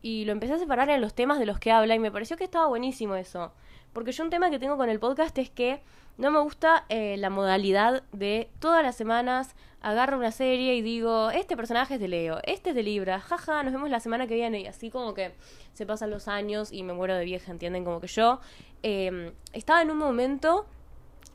[0.00, 2.36] Y lo empecé a separar en los temas de los que habla y me pareció
[2.36, 3.52] que estaba buenísimo eso.
[3.92, 5.82] Porque yo un tema que tengo con el podcast es que
[6.16, 11.56] no me gusta la modalidad de todas las semanas agarro una serie y digo, este
[11.56, 14.60] personaje es de Leo, este es de Libra, jaja, nos vemos la semana que viene
[14.60, 15.32] y así como que
[15.72, 17.84] se pasan los años y me muero de vieja, ¿entienden?
[17.84, 18.40] Como que yo
[18.82, 20.66] em, estaba en un momento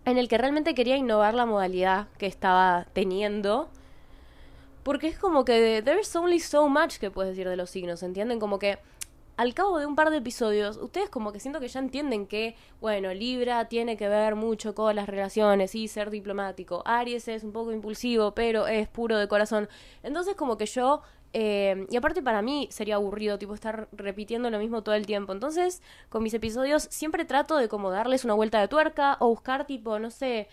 [0.05, 3.69] en el que realmente quería innovar la modalidad que estaba teniendo.
[4.83, 8.39] Porque es como que there's only so much que puedes decir de los signos, ¿entienden?
[8.39, 8.77] Como que
[9.37, 12.55] al cabo de un par de episodios, ustedes como que siento que ya entienden que,
[12.79, 16.83] bueno, Libra tiene que ver mucho con las relaciones y ser diplomático.
[16.85, 19.69] Aries es un poco impulsivo, pero es puro de corazón.
[20.03, 21.01] Entonces como que yo...
[21.37, 25.33] Eh, y aparte para mí sería aburrido, tipo, estar repitiendo lo mismo todo el tiempo.
[25.33, 29.65] Entonces, con mis episodios siempre trato de como darles una vuelta de tuerca o buscar,
[29.65, 30.47] tipo, no sé,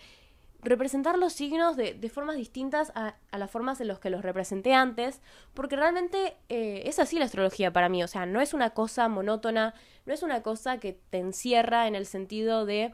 [0.63, 4.21] representar los signos de, de formas distintas a, a, las formas en las que los
[4.21, 5.21] representé antes,
[5.53, 9.07] porque realmente eh, es así la astrología para mí, o sea, no es una cosa
[9.07, 9.73] monótona,
[10.05, 12.93] no es una cosa que te encierra en el sentido de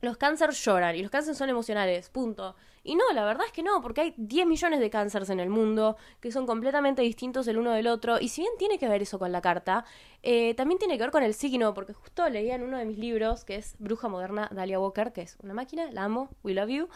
[0.00, 2.54] los cánceres lloran y los cánceres son emocionales, punto.
[2.86, 5.48] Y no, la verdad es que no, porque hay 10 millones de cánceres en el
[5.48, 8.20] mundo que son completamente distintos el uno del otro.
[8.20, 9.86] Y si bien tiene que ver eso con la carta,
[10.22, 12.98] eh, también tiene que ver con el signo, porque justo leía en uno de mis
[12.98, 16.68] libros, que es Bruja Moderna, Dalia Walker, que es una máquina, la amo, we love
[16.68, 16.88] you.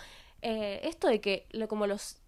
[0.42, 2.18] Eh, esto de que como los,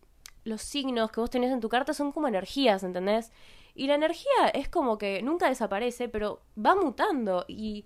[0.44, 3.30] los signos que vos tenés en tu carta son como energías, ¿entendés?
[3.74, 7.84] Y la energía es como que nunca desaparece, pero va mutando y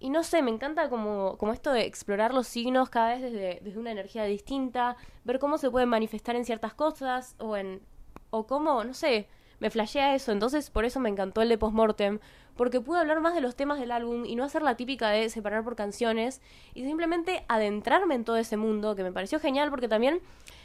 [0.00, 3.60] y no sé, me encanta como, como esto de explorar los signos cada vez desde,
[3.62, 7.82] desde una energía distinta, ver cómo se pueden manifestar en ciertas cosas o en
[8.30, 9.28] o cómo, no sé,
[9.58, 12.18] me flashea eso, entonces por eso me encantó el de Postmortem,
[12.56, 15.28] porque pude hablar más de los temas del álbum y no hacer la típica de
[15.28, 16.40] separar por canciones
[16.74, 20.20] y simplemente adentrarme en todo ese mundo, que me pareció genial porque también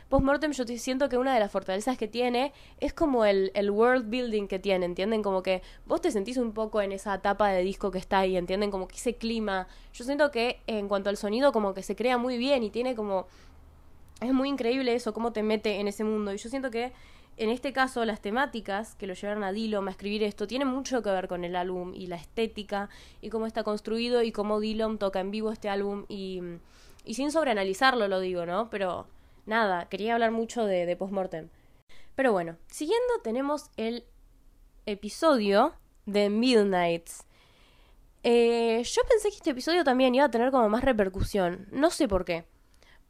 [0.10, 4.10] Postmortem yo siento que una de las fortalezas que tiene es como el, el world
[4.10, 5.24] building que tiene, ¿entienden?
[5.24, 8.38] Como que vos te sentís un poco en esa etapa de disco que está ahí,
[8.38, 8.70] ¿entienden?
[8.70, 9.68] Como que ese clima.
[9.94, 12.96] Yo siento que en cuanto al sonido como que se crea muy bien y tiene
[12.96, 13.28] como...
[14.22, 16.34] Es muy increíble eso, cómo te mete en ese mundo.
[16.34, 16.94] Y yo siento que
[17.38, 21.02] en este caso las temáticas que lo llevaron a Dillon a escribir esto tienen mucho
[21.02, 22.90] que ver con el álbum y la estética
[23.22, 26.42] y cómo está construido y cómo Dillon toca en vivo este álbum y,
[27.04, 28.70] y sin sobreanalizarlo lo digo, ¿no?
[28.70, 29.08] Pero
[29.46, 31.50] nada, quería hablar mucho de, de Postmortem.
[32.16, 34.06] Pero bueno, siguiendo tenemos el
[34.86, 35.74] episodio
[36.06, 37.26] de Midnights.
[38.24, 41.68] Eh, yo pensé que este episodio también iba a tener como más repercusión.
[41.72, 42.46] No sé por qué.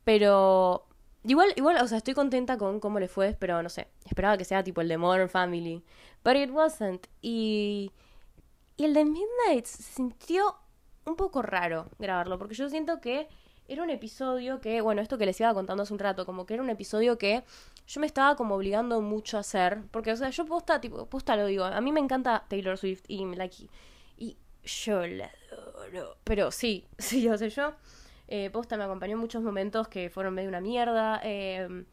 [0.04, 0.88] Pero.
[1.24, 3.88] Igual, igual, o sea, estoy contenta con cómo le fue, pero no sé.
[4.06, 5.84] Esperaba que sea tipo el de Modern Family.
[6.24, 7.08] But it wasn't.
[7.22, 7.92] Y.
[8.78, 10.58] Y el de Midnights se sintió
[11.06, 12.38] un poco raro grabarlo.
[12.38, 13.30] Porque yo siento que
[13.68, 16.53] era un episodio que, bueno, esto que les iba contando hace un rato, como que
[16.53, 17.43] era un episodio que
[17.88, 21.36] yo me estaba como obligando mucho a hacer, porque, o sea, yo posta, tipo, posta
[21.36, 23.68] lo digo, a mí me encanta Taylor Swift y me like,
[24.18, 27.74] y yo la adoro, pero sí, sí, o sea, yo,
[28.28, 31.86] eh, posta me acompañó en muchos momentos que fueron medio una mierda, eh,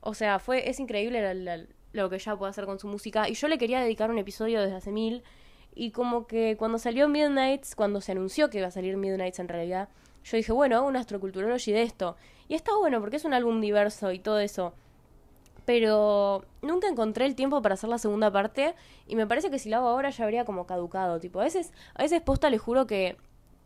[0.00, 3.48] o sea, fue, es increíble lo que ella puede hacer con su música, y yo
[3.48, 5.22] le quería dedicar un episodio desde hace mil,
[5.74, 9.48] y como que cuando salió Midnights, cuando se anunció que iba a salir Midnights en
[9.48, 9.88] realidad,
[10.24, 12.16] yo dije, bueno, hago un astroculturology de esto.
[12.48, 14.74] Y está bueno porque es un álbum diverso y todo eso.
[15.64, 18.74] Pero nunca encontré el tiempo para hacer la segunda parte
[19.06, 21.20] y me parece que si lo hago ahora ya habría como caducado.
[21.20, 23.16] Tipo, a veces, a veces posta le juro que,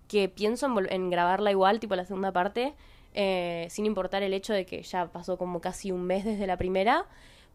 [0.09, 2.75] que pienso en, grabarla igual, tipo la segunda parte,
[3.15, 6.57] eh, sin importar el hecho de que ya pasó como casi un mes desde la
[6.57, 7.07] primera.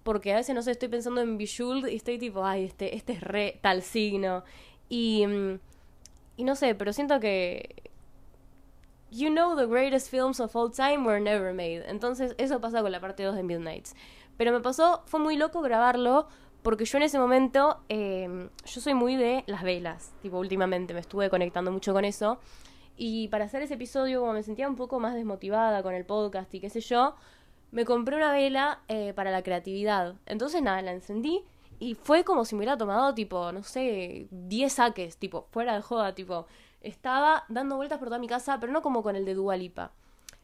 [0.04, 3.14] Porque a veces, no sé, estoy pensando en Bijul y estoy tipo, ay, este, este
[3.14, 4.44] es re tal signo.
[4.88, 5.60] Y, mm,
[6.38, 7.89] y no sé, pero siento que,
[9.12, 11.84] You know the greatest films of all time were never made.
[11.88, 13.96] Entonces, eso pasa con la parte 2 de Midnights.
[14.38, 16.28] Pero me pasó, fue muy loco grabarlo,
[16.62, 20.14] porque yo en ese momento, em, yo soy muy de las velas.
[20.22, 22.40] Tipo, últimamente me estuve conectando mucho con eso.
[22.96, 26.54] Y para hacer ese episodio, como me sentía un poco más desmotivada con el podcast
[26.54, 27.16] y qué sé yo,
[27.72, 30.16] me compré una vela eh, para la creatividad.
[30.26, 31.44] Entonces, nada, la encendí
[31.80, 35.82] y fue como si me hubiera tomado, tipo, no sé, 10 saques, tipo, fuera de
[35.82, 36.46] joda, tipo
[36.82, 39.92] estaba dando vueltas por toda mi casa, pero no como con el de Dualipa.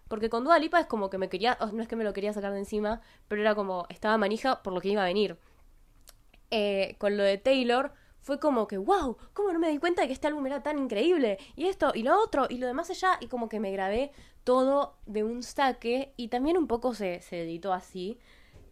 [0.08, 2.54] Porque con Dualipa es como que me quería, no es que me lo quería sacar
[2.54, 5.38] de encima, pero era como, estaba manija por lo que iba a venir.
[6.52, 10.08] Eh, con lo de Taylor fue como que, wow, ¿cómo no me di cuenta de
[10.08, 11.38] que este álbum era tan increíble?
[11.56, 14.12] Y esto, y lo otro, y lo demás allá, y como que me grabé
[14.44, 18.20] todo de un saque, y también un poco se, se editó así.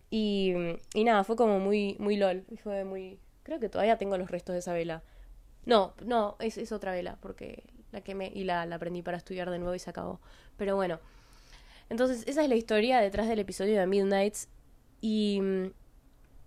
[0.10, 0.54] Y,
[0.94, 2.46] y nada, fue como muy, muy lol.
[2.62, 3.20] Fue muy.
[3.42, 5.02] Creo que todavía tengo los restos de esa vela.
[5.66, 9.60] No, no, es, otra vela, porque la quemé y la, la aprendí para estudiar de
[9.60, 10.20] nuevo y se acabó.
[10.58, 11.00] Pero bueno.
[11.90, 14.50] Entonces, esa es la historia detrás del episodio de Midnights.
[15.02, 15.40] Y.
[15.42, 15.72] Mm,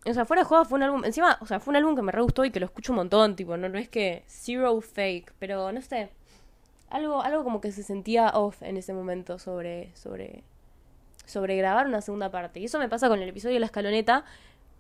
[0.09, 1.05] o sea, fuera de juego fue un álbum.
[1.05, 2.97] Encima, o sea, fue un álbum que me re gustó y que lo escucho un
[2.97, 3.37] montón.
[3.37, 4.25] Tipo, no, no es que.
[4.27, 5.35] Zero fake.
[5.39, 6.11] Pero no sé.
[6.91, 9.95] Algo, algo como que se sentía off en ese momento sobre.
[9.95, 10.45] sobre.
[11.27, 12.61] sobre grabar una segunda parte.
[12.61, 14.25] Y eso me pasa con el episodio de la escaloneta.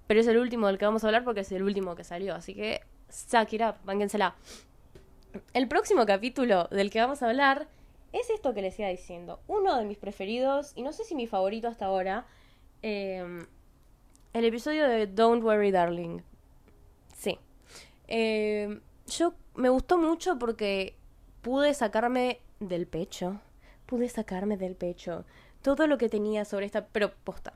[0.06, 2.34] Pero es el último del que vamos a hablar porque es el último que salió.
[2.34, 3.76] Así que Suck it up,
[5.52, 7.68] El próximo capítulo del que vamos a hablar
[8.12, 9.40] es esto que les iba diciendo.
[9.46, 12.26] Uno de mis preferidos, y no sé si mi favorito hasta ahora,
[12.82, 13.46] em,
[14.32, 16.20] el episodio de Don't Worry Darling.
[17.14, 17.38] Sí.
[18.08, 20.96] Em, yo me gustó mucho porque
[21.42, 23.40] pude sacarme del pecho.
[23.86, 25.24] Pude sacarme del pecho
[25.62, 26.86] todo lo que tenía sobre esta...
[26.86, 27.54] Pero posta.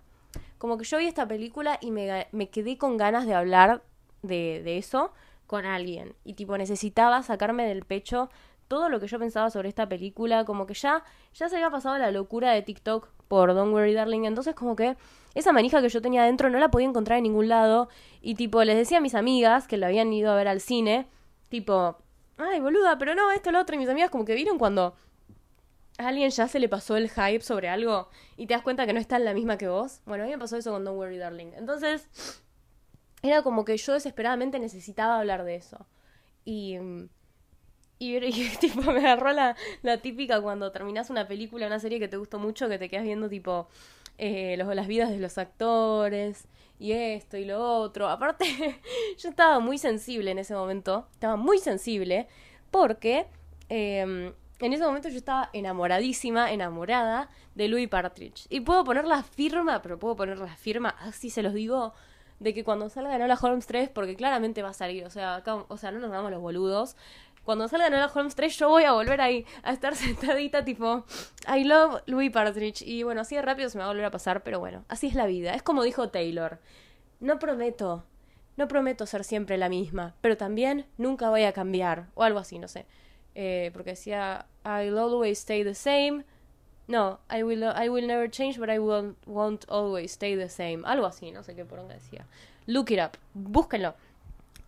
[0.58, 3.82] Como que yo vi esta película y me, me quedé con ganas de hablar
[4.22, 5.12] de, de eso
[5.50, 6.14] con alguien.
[6.22, 8.30] Y tipo, necesitaba sacarme del pecho
[8.68, 11.02] todo lo que yo pensaba sobre esta película, como que ya,
[11.34, 14.96] ya se había pasado la locura de TikTok por Don't Worry Darling, entonces como que
[15.34, 17.88] esa manija que yo tenía adentro no la podía encontrar en ningún lado,
[18.22, 21.08] y tipo, les decía a mis amigas que la habían ido a ver al cine,
[21.48, 21.98] tipo,
[22.38, 24.94] ay boluda, pero no, esto, lo otro, y mis amigas como que vieron cuando
[25.98, 28.92] a alguien ya se le pasó el hype sobre algo y te das cuenta que
[28.92, 30.00] no está en la misma que vos.
[30.06, 31.52] Bueno, a mí me pasó eso con Don't Worry Darling.
[31.56, 32.08] Entonces,
[33.22, 35.86] era como que yo desesperadamente necesitaba hablar de eso.
[36.44, 36.78] Y,
[37.98, 38.20] y,
[38.60, 42.38] tipo, me agarró la, la, típica cuando terminas una película, una serie que te gustó
[42.38, 43.68] mucho, que te quedas viendo tipo
[44.18, 46.46] eh, los, las vidas de los actores
[46.78, 48.08] y esto y lo otro.
[48.08, 48.44] Aparte,
[49.18, 52.26] yo estaba muy sensible en ese momento, estaba muy sensible
[52.70, 53.26] porque
[53.68, 58.46] em, en ese momento yo estaba enamoradísima, enamorada de Louis Partridge.
[58.48, 61.94] Y puedo poner la firma, pero puedo poner la firma, así se los digo,
[62.40, 65.76] de que cuando salga Nola Holmes 3, porque claramente va a salir, o sea, o
[65.76, 66.96] sea, no nos damos los boludos.
[67.44, 71.04] Cuando salga Nola Holmes 3, yo voy a volver ahí a estar sentadita, tipo,
[71.54, 72.82] I love Louis Partridge.
[72.82, 75.06] Y bueno, así de rápido se me va a volver a pasar, pero bueno, así
[75.06, 75.54] es la vida.
[75.54, 76.58] Es como dijo Taylor:
[77.20, 78.04] No prometo,
[78.56, 82.58] no prometo ser siempre la misma, pero también nunca voy a cambiar, o algo así,
[82.58, 82.86] no sé.
[83.34, 86.24] Eh, porque decía, I'll always stay the same.
[86.90, 90.82] No, I will, I will never change, but I won't, won't always stay the same.
[90.84, 92.26] Algo así, no sé qué por dónde decía.
[92.66, 93.94] Look it up, búsquenlo.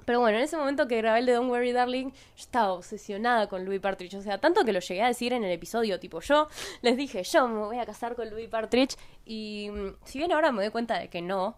[0.04, 3.48] Pero bueno, en ese momento que grabé el de Don't Worry Darling, yo estaba obsesionada
[3.48, 4.14] con Louis Partridge.
[4.14, 6.46] O sea, tanto que lo llegué a decir en el episodio, tipo, yo
[6.80, 8.96] les dije, yo me voy a casar con Louis Partridge.
[9.26, 11.56] Y mm, si bien ahora me doy cuenta de que no,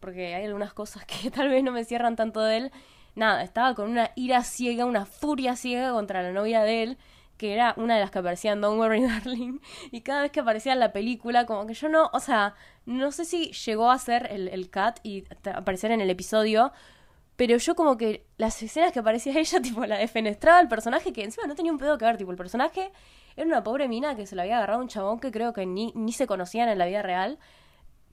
[0.00, 2.72] porque hay algunas cosas que tal vez no me cierran tanto de él,
[3.14, 6.98] nada, estaba con una ira ciega, una furia ciega contra la novia de él,
[7.36, 9.60] que era una de las que aparecía en Don't Worry Darling,
[9.90, 12.54] y cada vez que aparecía en la película, como que yo no, o sea,
[12.86, 16.72] no sé si llegó a ser el, el cat y aparecer en el episodio,
[17.36, 21.24] pero yo como que las escenas que aparecía ella, tipo, la defenestraba al personaje, que
[21.24, 22.90] encima no tenía un pedo que ver, tipo, el personaje
[23.36, 25.92] era una pobre mina que se la había agarrado un chabón que creo que ni,
[25.94, 27.38] ni se conocían en la vida real,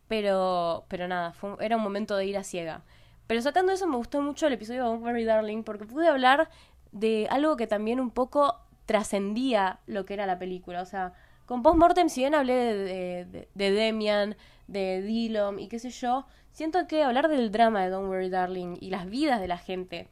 [0.08, 2.84] pero, pero nada, era un momento de ira ciega.
[3.26, 6.50] Pero sacando eso, me gustó mucho el episodio de Don't Worry Darling porque pude hablar
[6.92, 10.82] de algo que también un poco trascendía lo que era la película.
[10.82, 11.14] O sea,
[11.46, 14.36] con Postmortem, si bien hablé de, de, Demian,
[14.68, 18.78] de Dillon y qué sé yo, siento que hablar del drama de Don't Worry Darling
[18.80, 20.08] y las vidas de la gente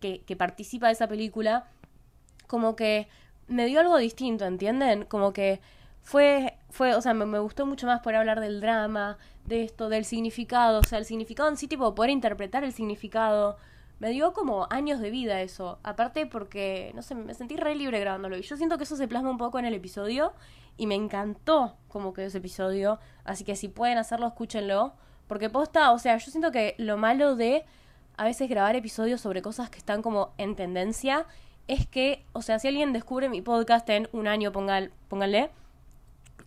[0.00, 1.66] que, que participa de esa película,
[2.46, 3.08] como que
[3.48, 5.04] me dio algo distinto, ¿entienden?
[5.04, 5.60] Como que
[6.06, 10.04] fue, fue, o sea, me, gustó mucho más poder hablar del drama, de esto, del
[10.04, 13.56] significado, o sea, el significado en sí, tipo, poder interpretar el significado.
[13.98, 15.78] Me dio como años de vida eso.
[15.82, 18.36] Aparte porque, no sé, me sentí re libre grabándolo.
[18.36, 20.34] Y yo siento que eso se plasma un poco en el episodio.
[20.76, 22.98] Y me encantó como quedó ese episodio.
[23.24, 24.92] Así que si pueden hacerlo, escúchenlo.
[25.26, 27.64] Porque posta, o sea, yo siento que lo malo de
[28.16, 31.26] a veces grabar episodios sobre cosas que están como en tendencia
[31.68, 35.50] es que, o sea, si alguien descubre mi podcast en un año, pónganle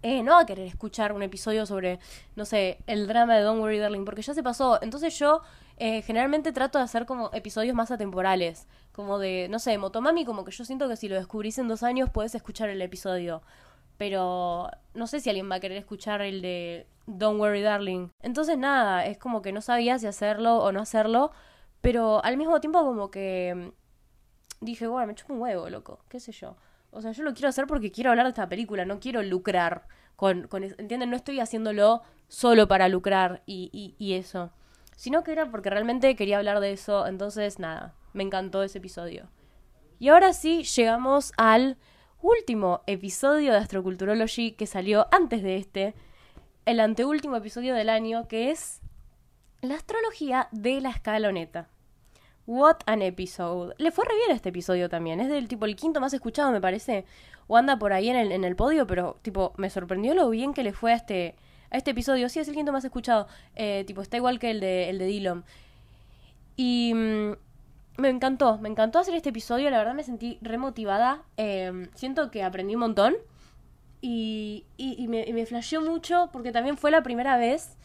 [0.02, 2.00] eh, no va a querer escuchar un episodio sobre,
[2.36, 4.80] no sé, el drama de Don't Worry Darling, porque ya se pasó.
[4.82, 5.42] Entonces yo
[5.80, 10.44] eh, generalmente trato de hacer como episodios más atemporales, como de, no sé, Motomami, como
[10.44, 13.42] que yo siento que si lo descubrís en dos años puedes escuchar el episodio.
[13.98, 18.10] Pero no sé si alguien va a querer escuchar el de Don't Worry Darling.
[18.22, 21.32] Entonces nada, es como que no sabía si hacerlo o no hacerlo,
[21.82, 23.72] pero al mismo tiempo como que
[24.62, 26.58] dije, bueno, me chupo un huevo, loco, qué sé yo.
[26.92, 29.88] O sea, yo lo quiero hacer porque quiero hablar de esta película, no quiero lucrar
[30.18, 31.10] con, con ¿entienden?
[31.10, 34.52] No estoy haciéndolo solo para lucrar y, y, y eso.
[35.00, 39.30] Sino que era porque realmente quería hablar de eso, entonces nada, me encantó ese episodio.
[39.98, 41.78] Y ahora sí, llegamos al
[42.22, 45.96] último episodio de Astroculturology que salió antes de este,
[46.66, 48.82] el anteúltimo episodio del año, que es
[49.62, 51.70] la astrología de la escaloneta.
[52.46, 53.76] What an episode.
[53.78, 55.22] Le fue re bien este episodio también.
[55.22, 57.06] Es del tipo el quinto más escuchado, me parece.
[57.48, 60.54] O anda por ahí en el, en el podio, pero tipo, me sorprendió lo bien
[60.54, 61.38] que le fue a este,
[61.72, 62.30] este episodio.
[62.30, 63.28] Sí, es el quinto más escuchado.
[63.56, 65.46] Eh, tipo, está igual que el de, el de Dillon.
[66.56, 67.32] Y mm,
[67.98, 69.70] me encantó, me encantó hacer este episodio.
[69.70, 71.24] La verdad me sentí remotivada.
[71.38, 73.16] Em, siento que aprendí un montón.
[74.02, 77.76] Y, y, me, y me flasheó mucho porque también fue la primera vez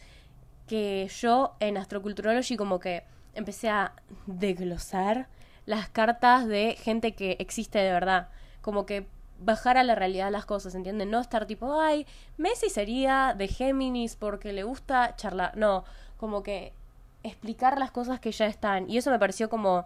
[0.65, 3.93] que yo en Astroculturology como que empecé a
[4.25, 5.27] desglosar
[5.65, 8.29] las cartas de gente que existe de verdad.
[8.61, 9.07] Como que
[9.39, 11.11] bajar a la realidad las cosas, ¿entienden?
[11.11, 12.05] No estar tipo, ay,
[12.37, 15.55] Messi sería de Géminis porque le gusta charlar.
[15.57, 15.83] No,
[16.17, 16.73] como que
[17.23, 18.89] explicar las cosas que ya están.
[18.89, 19.85] Y eso me pareció como,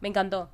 [0.00, 0.48] me encantó.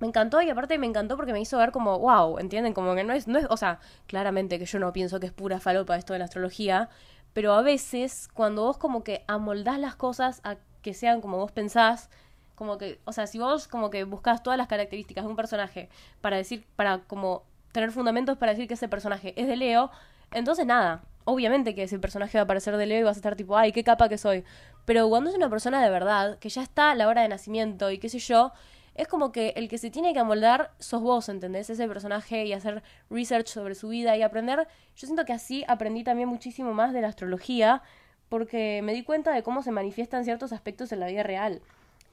[0.00, 2.72] Me encantó y aparte me encantó porque me hizo ver como, wow, ¿entienden?
[2.72, 5.32] Como que no es, no es, o sea, claramente que yo no pienso que es
[5.32, 6.88] pura falopa esto de la astrología,
[7.32, 11.50] pero a veces cuando vos como que amoldás las cosas a que sean como vos
[11.50, 12.10] pensás,
[12.58, 15.88] como que, o sea, si vos como que buscas todas las características de un personaje
[16.20, 19.90] para decir, para como tener fundamentos para decir que ese personaje es de Leo,
[20.32, 23.36] entonces nada, obviamente que ese personaje va a parecer de Leo y vas a estar
[23.36, 24.44] tipo, ay, qué capa que soy.
[24.84, 27.92] Pero cuando es una persona de verdad, que ya está a la hora de nacimiento
[27.92, 28.52] y qué sé yo,
[28.96, 31.70] es como que el que se tiene que amoldar sos vos, ¿entendés?
[31.70, 34.66] Ese personaje y hacer research sobre su vida y aprender.
[34.96, 37.82] Yo siento que así aprendí también muchísimo más de la astrología
[38.28, 41.62] porque me di cuenta de cómo se manifiestan ciertos aspectos en la vida real.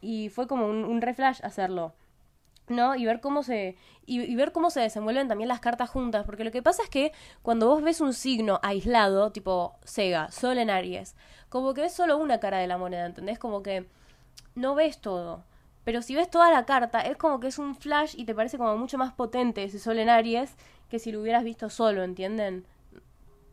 [0.06, 1.94] Y fue como un, un reflash hacerlo.
[2.68, 2.96] ¿no?
[2.96, 6.52] Y ver cómo se y, ver cómo se desenvuelven también las cartas juntas, porque lo
[6.52, 11.16] que pasa es que cuando vos ves un signo aislado, tipo Sega, Sol en Aries,
[11.50, 13.40] como que ves solo una cara de la moneda, ¿entendés?
[13.40, 13.88] Como que
[14.56, 15.44] no ves todo.
[15.84, 18.58] Pero si ves toda la carta, es como que es un flash y te parece
[18.58, 20.56] como mucho más potente ese Sol en Aries
[20.90, 22.66] que si lo hubieras visto solo, ¿entienden?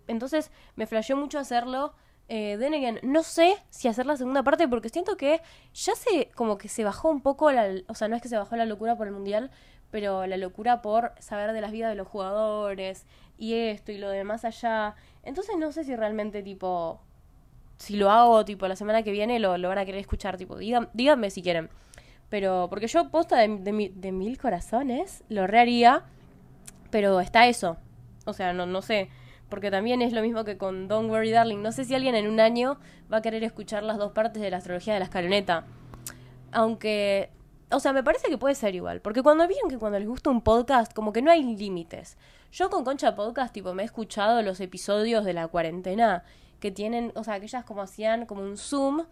[0.06, 1.94] Entonces me flasheó mucho hacerlo
[2.34, 5.42] Eh, no sé si hacer la segunda parte porque siento que
[5.74, 8.38] ya se como que se bajó un poco la, o sea, no es que se
[8.38, 9.50] bajó la locura por el mundial,
[9.90, 13.04] pero la locura por saber de las vidas de los jugadores
[13.36, 14.94] y esto y lo demás allá.
[15.22, 17.02] Entonces no sé si realmente tipo
[17.76, 20.56] si lo hago tipo la semana que viene lo, lo van a querer escuchar, tipo,
[20.56, 21.68] díganme si quieren.
[22.30, 26.04] Pero, porque yo posta de, de, mil corazones, lo reharía,
[26.90, 27.76] pero está eso.
[28.24, 29.10] O sea, no, no sé.
[29.52, 31.58] Porque también es lo mismo que con Don't Worry Darling.
[31.60, 32.78] No sé si alguien en un año
[33.12, 35.66] va a querer escuchar las dos partes de la astrología de la escaloneta.
[36.52, 37.28] Aunque
[37.70, 39.02] o sea, me parece que puede ser igual.
[39.02, 42.16] Porque cuando vieron que cuando les gusta un podcast, como que no hay límites.
[42.50, 46.24] Yo con Concha Podcast, tipo, me he escuchado los episodios de la cuarentena
[46.58, 49.04] que tienen, o sea, que ellas como hacían como un Zoom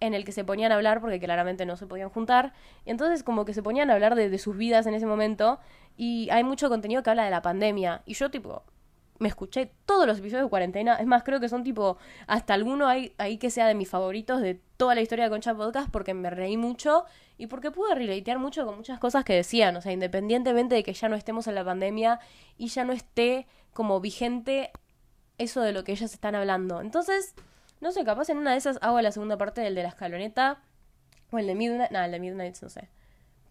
[0.00, 2.54] en el que se ponían a hablar porque claramente no se podían juntar.
[2.86, 5.58] Entonces como que se ponían a hablar de sus vidas en ese momento.
[5.98, 8.00] Y hay mucho contenido que habla de la pandemia.
[8.06, 8.62] Y yo, tipo,
[9.18, 10.96] me escuché todos los episodios de cuarentena.
[10.96, 14.40] Es más, creo que son tipo, hasta alguno hay ahí que sea de mis favoritos
[14.40, 17.04] de toda la historia de Concha Podcast porque me reí mucho
[17.38, 19.76] y porque pude relatear mucho con muchas cosas que decían.
[19.76, 22.18] O sea, independientemente de que ya no estemos en la pandemia
[22.58, 24.72] y ya no esté como vigente
[25.38, 26.80] eso de lo que ellas están hablando.
[26.80, 27.34] Entonces,
[27.80, 30.60] no sé, capaz en una de esas hago la segunda parte del de la escaloneta
[31.30, 31.90] o el de Midnight.
[31.92, 32.88] No, el de Midnight no sé.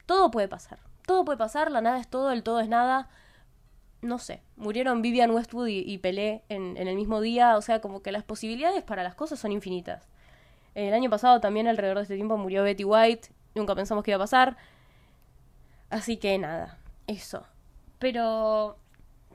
[0.06, 0.80] Todo puede pasar.
[1.06, 3.10] Todo puede pasar, la nada es todo, el todo es nada
[4.04, 8.12] no sé, murieron Vivian Westwood y, Pelé en, el mismo día, o sea, como que
[8.12, 10.08] las posibilidades para las cosas son infinitas.
[10.76, 14.18] El año pasado también alrededor de este tiempo murió Betty White, nunca pensamos que iba
[14.18, 14.58] a pasar.
[15.90, 16.78] Así que nada,
[17.08, 17.46] eso.
[18.00, 18.78] Pero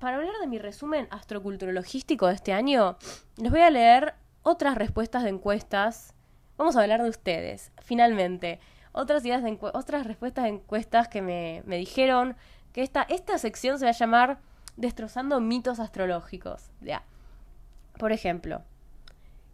[0.01, 2.99] para hablar de mi resumen astroculturologístico de este año,
[3.37, 6.15] les voy a leer otras respuestas de encuestas.
[6.57, 8.61] Vamos a hablar de ustedes, finalmente.
[8.93, 12.37] Otras, ideas de otras respuestas de encuestas que me, me dijeron
[12.73, 14.41] que esta, esta sección se va a llamar
[14.79, 16.71] destrozando mitos astrológicos.
[16.81, 17.03] Ya.
[17.99, 18.63] Por ejemplo,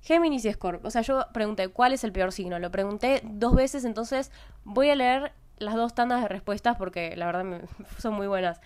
[0.02, 0.86] Géminis y Scorpio.
[0.86, 2.58] O sea, yo pregunté cuál es el peor signo.
[2.58, 4.30] Lo pregunté dos veces, entonces
[4.64, 7.62] voy a leer las dos tandas de respuestas porque la verdad
[7.98, 8.60] son muy buenas.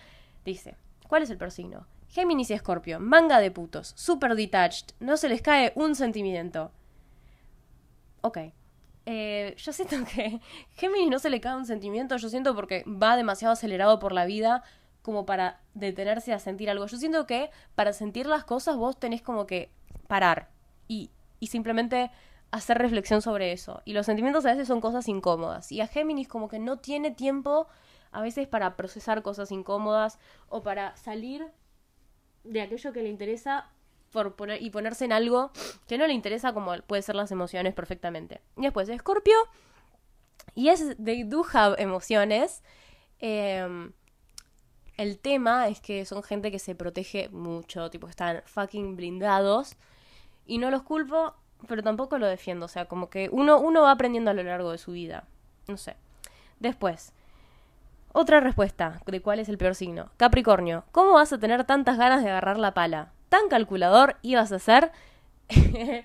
[0.45, 0.75] Dice,
[1.07, 1.87] ¿cuál es el peor signo?
[2.09, 6.71] Géminis y Scorpio, manga de putos, super detached, no se les cae un sentimiento.
[8.21, 8.37] Ok.
[9.05, 10.41] Eh, yo siento que
[10.71, 14.25] Géminis no se le cae un sentimiento, yo siento porque va demasiado acelerado por la
[14.25, 14.63] vida,
[15.01, 16.85] como para detenerse a sentir algo.
[16.85, 19.71] Yo siento que para sentir las cosas vos tenés como que
[20.07, 20.49] parar
[20.87, 22.11] y, y simplemente
[22.51, 23.81] hacer reflexión sobre eso.
[23.85, 25.71] Y los sentimientos a veces son cosas incómodas.
[25.71, 27.67] Y a Géminis como que no tiene tiempo
[28.11, 31.45] a veces para procesar cosas incómodas o para salir
[32.43, 33.69] de aquello que le interesa
[34.59, 35.51] y ponerse en algo
[35.87, 38.41] que no le interesa como puede ser las emociones perfectamente.
[38.57, 39.35] Y después Escorpio.
[40.55, 42.63] Y es, they do have emociones.
[43.19, 43.91] Eh,
[44.99, 49.77] el tema es que son gente que se protege mucho, tipo, están fucking blindados.
[50.45, 51.35] Y no los culpo,
[51.69, 52.65] pero tampoco lo defiendo.
[52.65, 55.23] O sea, como que uno, uno va aprendiendo a lo largo de su vida.
[55.69, 55.95] No sé.
[56.59, 57.13] Después,
[58.11, 60.11] otra respuesta de cuál es el peor signo.
[60.17, 63.13] Capricornio, ¿cómo vas a tener tantas ganas de agarrar la pala?
[63.29, 64.91] ¿Tan calculador ibas a ser?
[65.49, 66.03] I,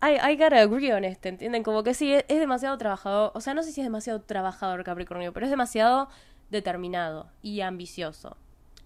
[0.00, 1.62] I gotta agree on este, ¿entienden?
[1.62, 3.32] Como que sí, es demasiado trabajador.
[3.34, 6.08] O sea, no sé si es demasiado trabajador Capricornio, pero es demasiado
[6.50, 8.36] determinado y ambicioso.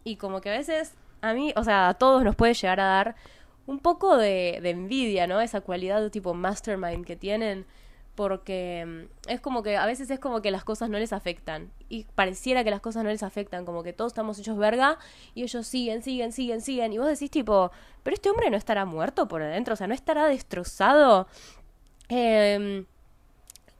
[0.04, 2.84] Y como que a veces a mí, o sea, a todos nos puede llegar a
[2.84, 3.16] dar
[3.66, 5.40] un poco de, de envidia, ¿no?
[5.40, 7.66] Esa cualidad de tipo mastermind que tienen,
[8.14, 11.70] porque mm, es como que a veces es como que las cosas no les afectan.
[11.88, 14.98] Y pareciera que las cosas no les afectan, como que todos estamos hechos verga
[15.34, 16.92] y ellos siguen, siguen, siguen, siguen.
[16.92, 17.70] Y vos decís tipo,
[18.02, 21.28] pero este hombre no estará muerto por adentro, o sea, no estará destrozado.
[22.08, 22.84] Eh,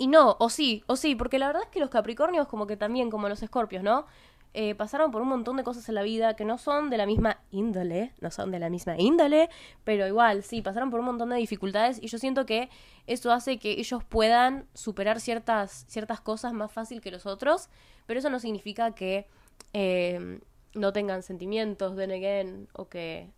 [0.01, 2.78] y no, o sí, o sí, porque la verdad es que los Capricornios, como que
[2.78, 4.07] también, como los Escorpios, ¿no?
[4.55, 7.05] Eh, pasaron por un montón de cosas en la vida que no son de la
[7.05, 9.51] misma índole, no son de la misma índole,
[9.84, 12.70] pero igual, sí, pasaron por un montón de dificultades y yo siento que
[13.07, 17.68] eso hace que ellos puedan superar ciertas, ciertas cosas más fácil que los otros,
[18.07, 19.28] pero eso no significa que
[19.74, 20.40] eh,
[20.72, 23.30] no tengan sentimientos, de again, o que...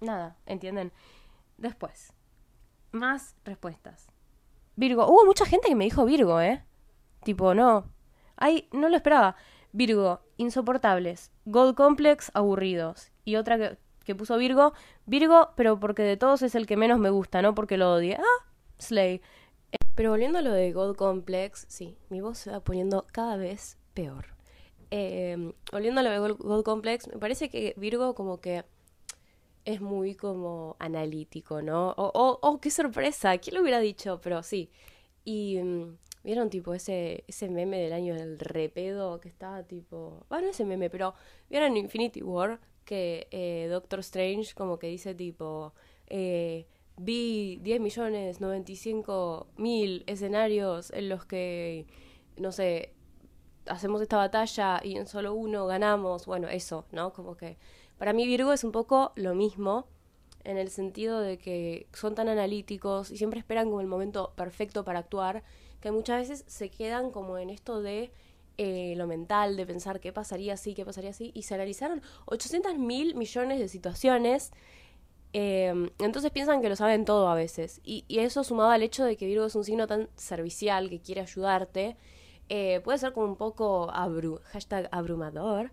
[0.00, 0.90] Nada, ¿entienden?
[1.58, 2.12] Después,
[2.90, 4.09] más respuestas.
[4.76, 5.06] Virgo.
[5.06, 6.64] Hubo mucha gente que me dijo Virgo, ¿eh?
[7.24, 7.84] Tipo, no.
[8.36, 9.36] Ay, no lo esperaba.
[9.72, 11.30] Virgo, insoportables.
[11.44, 13.12] Gold Complex, aburridos.
[13.24, 14.72] Y otra que, que puso Virgo,
[15.06, 18.16] Virgo, pero porque de todos es el que menos me gusta, no porque lo odie.
[18.16, 18.46] Ah,
[18.78, 19.20] Slay.
[19.94, 23.76] Pero volviendo a lo de Gold Complex, sí, mi voz se va poniendo cada vez
[23.94, 24.26] peor.
[24.90, 28.64] Eh, volviendo a lo de Gold Complex, me parece que Virgo como que
[29.64, 31.90] es muy como analítico, ¿no?
[31.96, 34.20] Oh, oh, oh, qué sorpresa, ¿quién lo hubiera dicho?
[34.22, 34.70] Pero sí.
[35.24, 40.26] Y mm, vieron tipo ese, ese meme del año del repedo que estaba tipo...
[40.28, 41.14] Bueno, ese meme, pero
[41.48, 45.74] vieron Infinity War que eh, Doctor Strange como que dice tipo...
[46.08, 51.86] Eh, vi 10 millones 95 mil escenarios en los que,
[52.36, 52.92] no sé,
[53.66, 57.12] hacemos esta batalla y en solo uno ganamos, bueno, eso, ¿no?
[57.12, 57.56] Como que
[58.00, 59.86] para mí Virgo es un poco lo mismo
[60.44, 64.86] en el sentido de que son tan analíticos y siempre esperan como el momento perfecto
[64.86, 65.42] para actuar,
[65.82, 68.10] que muchas veces se quedan como en esto de
[68.56, 72.78] eh, lo mental, de pensar qué pasaría así, qué pasaría así, y se analizaron 800
[72.78, 74.50] mil millones de situaciones.
[75.34, 77.82] Eh, entonces piensan que lo saben todo a veces.
[77.84, 81.20] Y, eso sumado al hecho de que Virgo es un signo tan servicial que quiere
[81.20, 81.98] ayudarte,
[82.48, 85.70] eh, puede ser como un poco hashtag abrumador.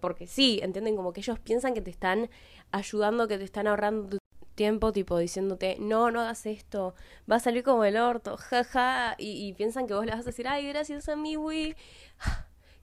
[0.00, 2.30] Porque sí, entienden como que ellos piensan que te están
[2.70, 4.18] ayudando, que te están ahorrando
[4.58, 6.96] tiempo, tipo diciéndote, no, no hagas esto,
[7.30, 10.48] va a salir como el orto, jaja, y, piensan que vos le vas a decir,
[10.48, 11.76] ay, gracias a mí, güey,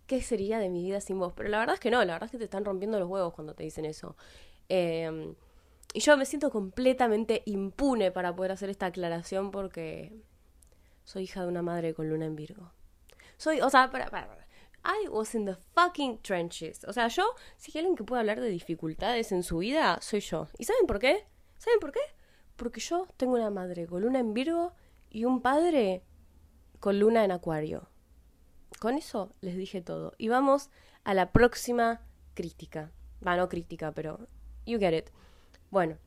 [0.07, 1.33] ¿qué sería de mi vida sin vos?
[1.35, 3.33] Pero la verdad es que no, la verdad es que te están rompiendo los huevos
[3.33, 4.15] cuando te dicen eso.
[4.69, 5.35] Em,
[5.93, 10.13] y yo me siento completamente impune para poder hacer esta aclaración porque
[11.03, 12.71] soy hija de una madre con luna en Virgo.
[13.37, 14.44] Soy, o sea, para, para, para.
[14.85, 16.85] I was in the fucking trenches.
[16.85, 17.23] O sea, yo,
[17.57, 20.47] si hay alguien que puede hablar de dificultades en su vida, soy yo.
[20.59, 21.25] ¿Y saben por qué?
[21.57, 22.01] ¿Saben por qué?
[22.55, 24.73] Porque yo tengo una madre con luna en Virgo
[25.09, 26.03] y un padre
[26.79, 27.89] con luna en Acuario.
[28.79, 30.13] Con eso les dije todo.
[30.17, 30.69] Y vamos
[31.03, 32.01] a la próxima
[32.35, 32.91] crítica.
[33.25, 34.27] Va, no crítica, pero
[34.65, 35.09] you get it.
[35.71, 35.97] Bueno.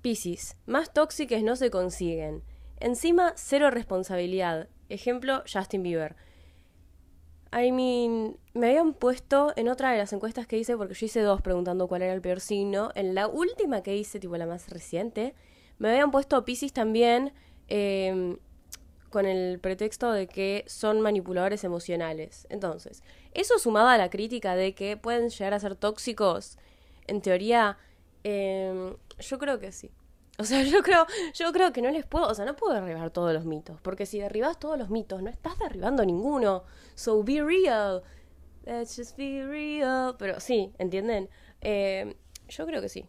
[0.00, 0.56] Piscis.
[0.66, 2.42] Más tóxicas no se consiguen.
[2.78, 4.68] Encima, cero responsabilidad.
[4.88, 6.16] Ejemplo, Justin Bieber.
[7.56, 11.40] I me habían puesto en otra de las encuestas que hice, porque yo hice dos
[11.40, 12.90] preguntando cuál era el peor signo.
[12.96, 15.34] En la última que hice, tipo la más reciente,
[15.78, 17.32] me habían puesto Pisces también,
[17.68, 18.38] em,
[19.10, 22.46] con el pretexto de que son manipuladores emocionales.
[22.50, 26.58] Entonces, eso sumado a la crítica de que pueden llegar a ser tóxicos,
[27.06, 27.78] en teoría,
[28.24, 29.90] em, yo creo que sí.
[30.38, 33.10] O sea, yo creo, yo creo que no les puedo, o sea, no puedo derribar
[33.10, 36.64] todos los mitos, porque si derribas todos los mitos, no estás derribando ninguno.
[36.94, 38.02] So be real.
[38.64, 40.16] Let's just be real.
[40.18, 41.28] Pero sí, ¿entienden?
[41.60, 42.16] Eh,
[42.48, 43.06] yo creo que sí.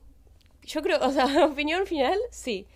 [0.64, 2.68] Yo creo, o sea, opinión final, sí.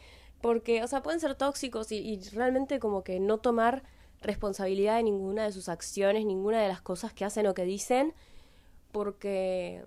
[0.42, 3.84] Porque, o sea, pueden ser tóxicos y, y realmente como que no tomar
[4.22, 8.14] responsabilidad de ninguna de sus acciones, ninguna de las cosas que hacen o que dicen,
[8.92, 9.84] porque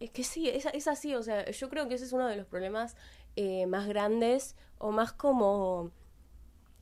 [0.00, 2.36] es que sí, es, es, así, o sea, yo creo que ese es uno de
[2.36, 2.96] los problemas
[3.36, 5.90] eh, más grandes o más como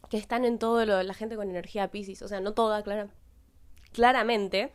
[0.08, 3.08] que están en todo lo, la gente con energía Pisces, o sea, no toda, clara,
[3.92, 4.72] claramente,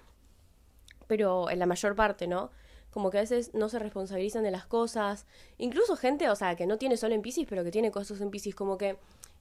[1.08, 2.52] pero en la mayor parte, ¿no?
[2.92, 5.26] Como que a veces no se responsabilizan de las cosas,
[5.58, 8.32] incluso gente, o sea, que no tiene solo en Pisces, pero que tiene cosas en
[8.32, 8.98] Pisces, como que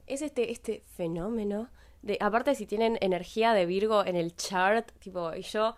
[0.06, 1.68] es este, este fenómeno
[2.02, 5.76] de, aparte si tienen energía de Virgo en el chart, tipo, y yo,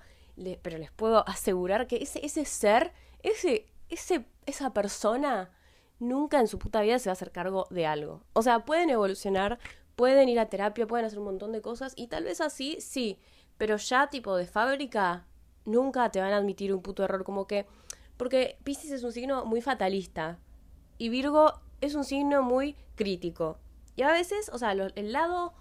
[0.62, 2.92] pero les puedo asegurar que ese, ese ser,
[3.22, 5.50] ese, ese, esa persona
[6.00, 8.24] nunca en su puta vida se va a hacer cargo de algo.
[8.32, 9.58] O sea, pueden evolucionar,
[9.94, 13.18] pueden ir a terapia, pueden hacer un montón de cosas y tal vez así, sí,
[13.58, 15.26] pero ya tipo de fábrica,
[15.64, 17.66] nunca te van a admitir un puto error como que...
[18.16, 20.38] Porque Pisces es un signo muy fatalista
[20.98, 23.58] y Virgo es un signo muy crítico.
[23.96, 25.54] Y a veces, o sea, el lado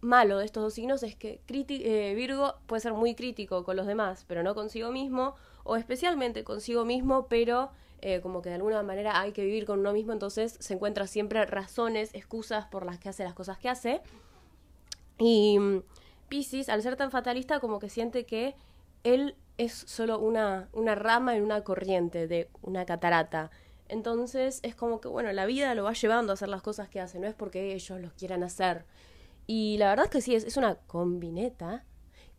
[0.00, 3.86] malo de estos dos signos es que eh, Virgo puede ser muy crítico con los
[3.86, 5.34] demás, pero no consigo mismo,
[5.64, 7.70] o especialmente consigo mismo, pero
[8.02, 11.06] eh, como que de alguna manera hay que vivir con uno mismo, entonces se encuentra
[11.06, 14.00] siempre razones, excusas por las que hace las cosas que hace.
[15.18, 15.82] Y mm,
[16.28, 18.54] Pisces, al ser tan fatalista, como que siente que
[19.04, 23.50] él es solo una, una rama en una corriente de una catarata.
[23.88, 27.00] Entonces es como que, bueno, la vida lo va llevando a hacer las cosas que
[27.00, 28.84] hace, no es porque ellos los quieran hacer.
[29.46, 31.84] Y la verdad es que sí, es, es una combineta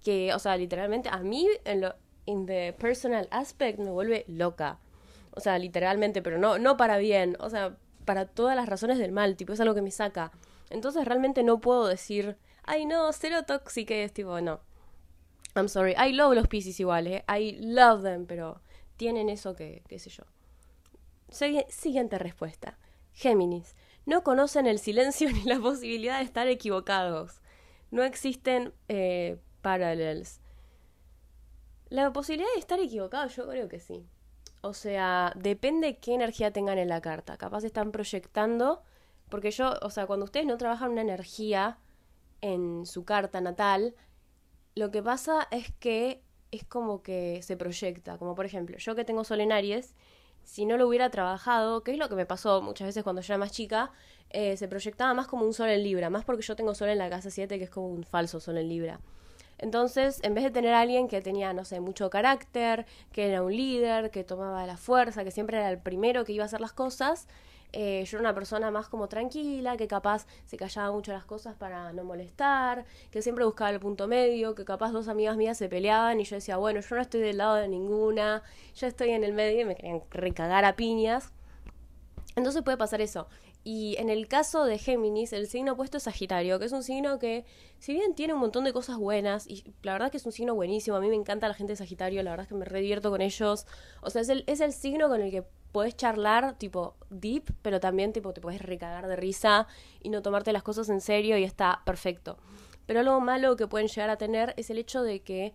[0.03, 1.95] que, o sea, literalmente a mí, en lo,
[2.25, 4.79] in the personal aspect, me vuelve loca.
[5.31, 7.37] O sea, literalmente, pero no, no para bien.
[7.39, 10.31] O sea, para todas las razones del mal, tipo, es algo que me saca.
[10.69, 14.61] Entonces realmente no puedo decir, ay no, cero es tipo, no.
[15.55, 17.25] I'm sorry, I love los Pisces igual, eh.
[17.27, 18.61] I love them, pero
[18.95, 20.23] tienen eso que, qué sé yo.
[21.29, 22.77] Siguiente respuesta.
[23.13, 23.75] Géminis.
[24.05, 27.41] No conocen el silencio ni la posibilidad de estar equivocados.
[27.89, 30.39] No existen eh, parallels.
[31.89, 34.05] La posibilidad de estar equivocados, yo creo que sí.
[34.61, 37.37] O sea, depende qué energía tengan en la carta.
[37.37, 38.83] Capaz están proyectando,
[39.29, 41.79] porque yo, o sea, cuando ustedes no trabajan una energía
[42.41, 43.95] en su carta natal,
[44.75, 48.17] lo que pasa es que es como que se proyecta.
[48.17, 49.95] Como por ejemplo, yo que tengo Sol en Aries,
[50.43, 53.33] si no lo hubiera trabajado, que es lo que me pasó muchas veces cuando yo
[53.33, 53.91] era más chica,
[54.29, 56.97] eh, se proyectaba más como un Sol en Libra, más porque yo tengo Sol en
[56.97, 58.99] la casa 7, que es como un falso Sol en Libra.
[59.61, 63.43] Entonces, en vez de tener a alguien que tenía, no sé, mucho carácter, que era
[63.43, 66.61] un líder, que tomaba la fuerza, que siempre era el primero que iba a hacer
[66.61, 67.27] las cosas,
[67.73, 71.55] eh, yo era una persona más como tranquila, que capaz se callaba mucho las cosas
[71.55, 75.69] para no molestar, que siempre buscaba el punto medio, que capaz dos amigas mías se
[75.69, 78.43] peleaban y yo decía, bueno, yo no estoy del lado de ninguna,
[78.75, 81.31] yo estoy en el medio y me querían recagar a piñas.
[82.35, 83.27] Entonces puede pasar eso.
[83.63, 87.19] Y en el caso de Géminis, el signo opuesto es Sagitario, que es un signo
[87.19, 87.45] que,
[87.77, 90.55] si bien tiene un montón de cosas buenas, y la verdad que es un signo
[90.55, 93.11] buenísimo, a mí me encanta la gente de Sagitario, la verdad es que me redivierto
[93.11, 93.67] con ellos.
[94.01, 97.79] O sea, es el, es el signo con el que puedes charlar, tipo, deep, pero
[97.79, 99.67] también, tipo, te puedes recagar de risa
[100.01, 102.37] y no tomarte las cosas en serio y está perfecto.
[102.87, 105.53] Pero algo malo que pueden llegar a tener es el hecho de que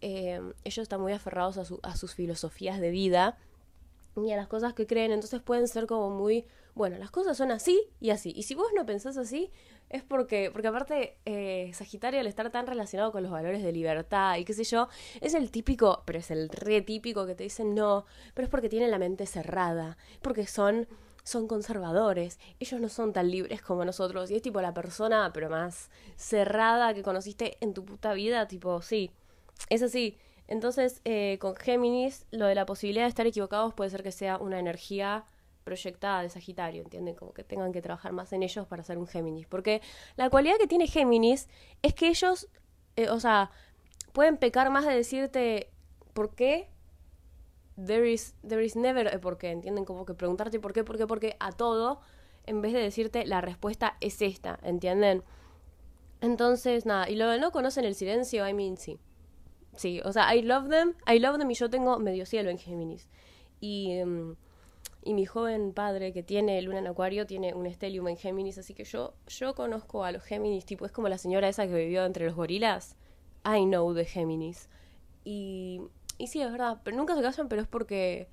[0.00, 3.36] eh, ellos están muy aferrados a, su, a sus filosofías de vida
[4.24, 7.50] y a las cosas que creen, entonces pueden ser como muy, bueno, las cosas son
[7.50, 8.32] así y así.
[8.36, 9.50] Y si vos no pensás así,
[9.90, 14.36] es porque, porque aparte eh, Sagitario al estar tan relacionado con los valores de libertad
[14.36, 14.88] y qué sé yo,
[15.20, 18.04] es el típico, pero es el re típico que te dicen no,
[18.34, 20.88] pero es porque tienen la mente cerrada, porque son
[21.24, 25.50] son conservadores, ellos no son tan libres como nosotros y es tipo la persona pero
[25.50, 29.10] más cerrada que conociste en tu puta vida, tipo, sí,
[29.68, 30.16] es así.
[30.48, 34.38] Entonces, eh, con Géminis, lo de la posibilidad de estar equivocados puede ser que sea
[34.38, 35.26] una energía
[35.62, 37.14] proyectada de Sagitario, ¿entienden?
[37.14, 39.46] Como que tengan que trabajar más en ellos para ser un Géminis.
[39.46, 39.82] Porque
[40.16, 41.48] la cualidad que tiene Géminis
[41.82, 42.48] es que ellos,
[42.96, 43.50] eh, o sea,
[44.14, 45.70] pueden pecar más de decirte
[46.14, 46.70] por qué.
[47.76, 49.84] There is, there is never a por qué, ¿entienden?
[49.84, 52.00] Como que preguntarte por qué, por qué, por qué a todo,
[52.46, 55.22] en vez de decirte la respuesta es esta, ¿entienden?
[56.22, 58.98] Entonces, nada, y lo de no conocen el silencio, I mean, sí.
[59.78, 62.58] Sí, o sea, I love them, I love them y yo tengo medio cielo en
[62.58, 63.08] Géminis.
[63.60, 64.34] Y, em,
[65.04, 68.74] y mi joven padre que tiene luna en acuario tiene un estelium en Géminis, así
[68.74, 72.04] que yo, yo conozco a los Géminis, tipo, es como la señora esa que vivió
[72.04, 72.96] entre los gorilas.
[73.44, 74.68] I know the Géminis.
[75.24, 75.80] Y,
[76.18, 78.28] y sí, es verdad, pero nunca se casan, pero es porque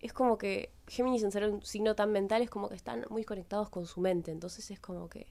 [0.00, 3.24] es como que Géminis en ser un signo tan mental es como que están muy
[3.24, 5.28] conectados con su mente, entonces es como que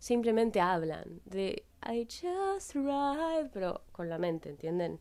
[0.00, 4.98] simplemente hablan de I just ride, pero con la mente, ¿entienden?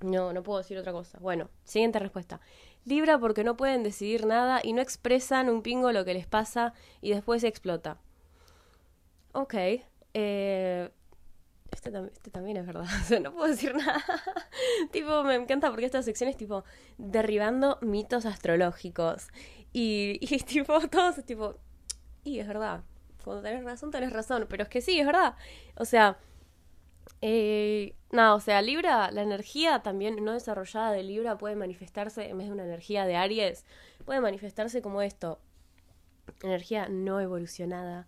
[0.00, 1.18] No, no puedo decir otra cosa.
[1.20, 2.40] Bueno, siguiente respuesta.
[2.84, 6.74] Libra porque no pueden decidir nada y no expresan un pingo lo que les pasa
[7.00, 7.98] y después explota.
[9.32, 9.54] Ok.
[10.14, 10.90] Eh,
[11.70, 12.86] este, este, también es verdad.
[13.22, 14.04] No puedo decir nada.
[14.92, 16.64] tipo, me encanta porque esta sección es tipo
[16.96, 19.28] derribando mitos astrológicos.
[19.72, 21.56] Y tipo, todos tipo.
[22.24, 22.82] Y es verdad
[23.24, 24.46] cuando tenés razón, tenés razón.
[24.48, 25.36] Pero es que sí, es verdad.
[25.76, 26.18] O sea,
[27.20, 32.38] eh, nada, o sea, Libra, la energía también no desarrollada de Libra puede manifestarse, en
[32.38, 33.64] vez de una energía de Aries,
[34.04, 35.40] puede manifestarse como esto.
[36.42, 38.06] Energía no evolucionada.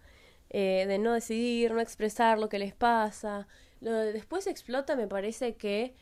[0.50, 3.46] Eh, de no decidir, no expresar lo que les pasa.
[3.80, 5.94] Lo de después explota me parece que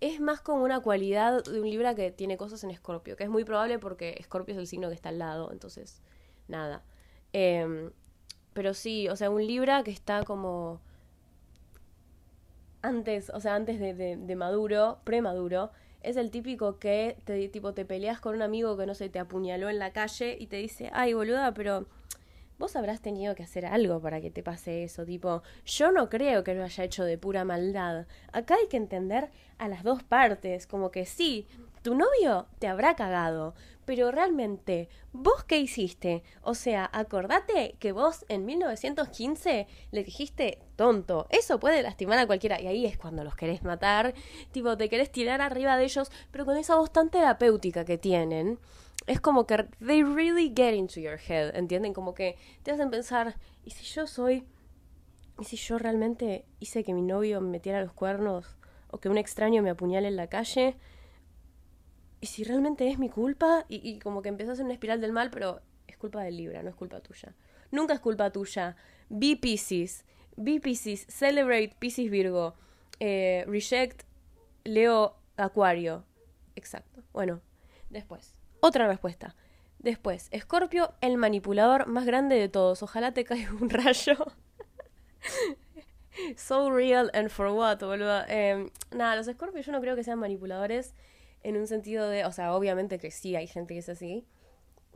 [0.00, 3.30] es más como una cualidad de un Libra que tiene cosas en Escorpio, que es
[3.30, 6.02] muy probable porque Escorpio es el signo que está al lado, entonces,
[6.48, 6.82] nada.
[7.32, 7.90] Eh,
[8.52, 10.80] pero sí, o sea, un Libra que está como
[12.82, 15.70] antes, o sea, antes de, de, de maduro, premaduro,
[16.02, 19.18] es el típico que te, tipo, te peleas con un amigo que no sé, te
[19.18, 21.86] apuñaló en la calle y te dice, ay, boluda, pero
[22.58, 26.44] vos habrás tenido que hacer algo para que te pase eso, tipo, yo no creo
[26.44, 28.06] que lo haya hecho de pura maldad.
[28.32, 31.46] Acá hay que entender a las dos partes, como que sí,
[31.82, 33.54] tu novio te habrá cagado,
[33.84, 36.22] pero realmente, ¿vos qué hiciste?
[36.42, 41.26] O sea, acordate que vos en 1915 le dijiste tonto.
[41.30, 42.60] Eso puede lastimar a cualquiera.
[42.60, 44.14] Y ahí es cuando los querés matar.
[44.52, 48.58] Tipo, te querés tirar arriba de ellos, pero con esa voz tan terapéutica que tienen.
[49.06, 51.92] Es como que they really get into your head, ¿entienden?
[51.92, 54.46] Como que te hacen pensar, ¿y si yo soy...
[55.40, 58.56] ¿Y si yo realmente hice que mi novio me metiera los cuernos?
[58.90, 60.76] ¿O que un extraño me apuñale en la calle?
[62.22, 63.66] ¿Y si realmente es mi culpa?
[63.68, 66.70] Y, como que empezás en una espiral del mal, pero es culpa del Libra, no
[66.70, 67.34] es culpa tuya.
[67.72, 68.76] Nunca es culpa tuya.
[69.08, 70.04] Be Pisces.
[70.36, 71.04] Be Pisces.
[71.08, 72.54] Celebrate Pisces Virgo.
[73.00, 74.04] Eh, reject
[74.62, 76.04] Leo Acuario.
[76.54, 77.02] Exacto.
[77.12, 77.40] Bueno,
[77.90, 78.32] después.
[78.60, 79.34] Otra respuesta.
[79.80, 82.84] Después, Escorpio, el manipulador más grande de todos.
[82.84, 84.14] Ojalá te caiga un rayo.
[86.36, 88.22] so real and for what, boludo.
[88.28, 90.94] Eh, nada, los Escorpios yo no creo que sean manipuladores
[91.42, 94.24] en un sentido de, o sea, obviamente que sí hay gente que es así,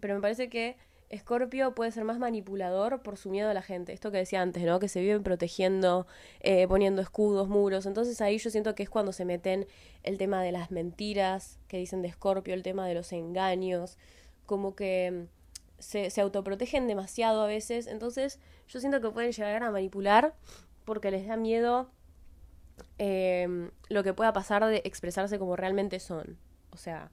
[0.00, 0.76] pero me parece que
[1.14, 3.92] Scorpio puede ser más manipulador por su miedo a la gente.
[3.92, 4.80] Esto que decía antes, ¿no?
[4.80, 6.06] Que se viven protegiendo,
[6.40, 7.86] eh, poniendo escudos, muros.
[7.86, 9.66] Entonces ahí yo siento que es cuando se meten
[10.02, 13.98] el tema de las mentiras que dicen de Scorpio, el tema de los engaños,
[14.46, 15.24] como que mm,
[15.78, 17.86] se, se autoprotegen demasiado a veces.
[17.86, 20.34] Entonces yo siento que pueden llegar a manipular
[20.84, 21.90] porque les da miedo
[22.98, 26.38] em, lo que pueda pasar de expresarse como realmente son.
[26.70, 27.10] O sea,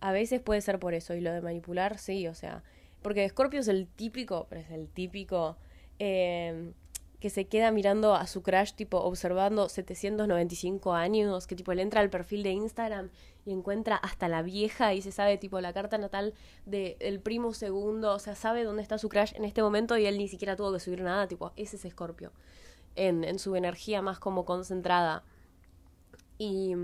[0.00, 1.14] a veces puede ser por eso.
[1.14, 2.62] Y lo de manipular, sí, o sea.
[3.02, 5.56] Porque Scorpio es el típico, pero es el típico
[5.98, 6.74] em,
[7.20, 12.00] que se queda mirando a su crush, tipo, observando 795 años, que tipo le entra
[12.00, 13.10] al perfil de Instagram
[13.44, 16.34] y encuentra hasta la vieja y se sabe, tipo, la carta natal
[16.64, 20.16] del primo segundo, o sea, sabe dónde está su crush en este momento y él
[20.16, 22.32] ni siquiera tuvo que subir nada, tipo, ese es Scorpio,
[23.00, 25.24] en, en su energía más como concentrada.
[26.38, 26.74] Y,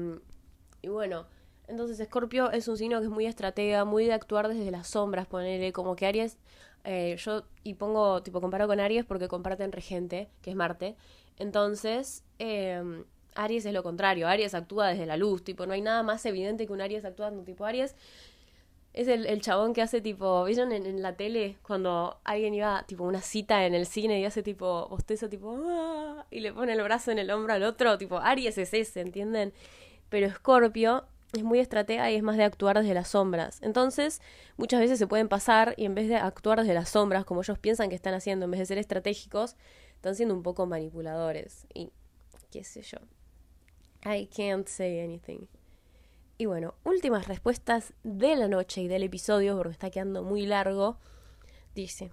[0.82, 1.26] y bueno,
[1.68, 5.26] entonces Scorpio es un signo que es muy estratega, muy de actuar desde las sombras,
[5.26, 6.38] ponerle como que Aries
[6.84, 10.96] eh, yo, y pongo, tipo, comparo con Aries porque comparten regente, que es Marte.
[11.38, 13.04] Entonces, eh,
[13.34, 14.28] Aries es lo contrario.
[14.28, 17.42] Aries actúa desde la luz, tipo, no hay nada más evidente que un Aries actuando.
[17.42, 17.94] Tipo, Aries
[18.96, 23.04] es el, el chabón que hace, tipo, ¿vieron en, la tele cuando alguien iba, tipo,
[23.04, 26.26] una cita en el cine y hace, tipo, bostezo, tipo, ¡Ah!
[26.30, 27.98] y le pone el brazo en el hombro al otro?
[27.98, 29.52] Tipo, Aries es ese, ¿entienden?
[30.08, 33.58] Pero Scorpio es muy estratega y es más de actuar desde las sombras.
[33.60, 34.22] Entonces,
[34.56, 37.58] muchas veces se pueden pasar y en vez de actuar desde las sombras, como ellos
[37.58, 39.56] piensan que están haciendo, en vez de ser estratégicos,
[39.96, 41.66] están siendo un poco manipuladores.
[41.74, 41.90] Y
[42.50, 42.96] qué sé yo.
[44.10, 45.48] I can't say anything.
[46.38, 50.98] Y bueno, últimas respuestas de la noche y del episodio, porque está quedando muy largo.
[51.74, 52.12] Dice,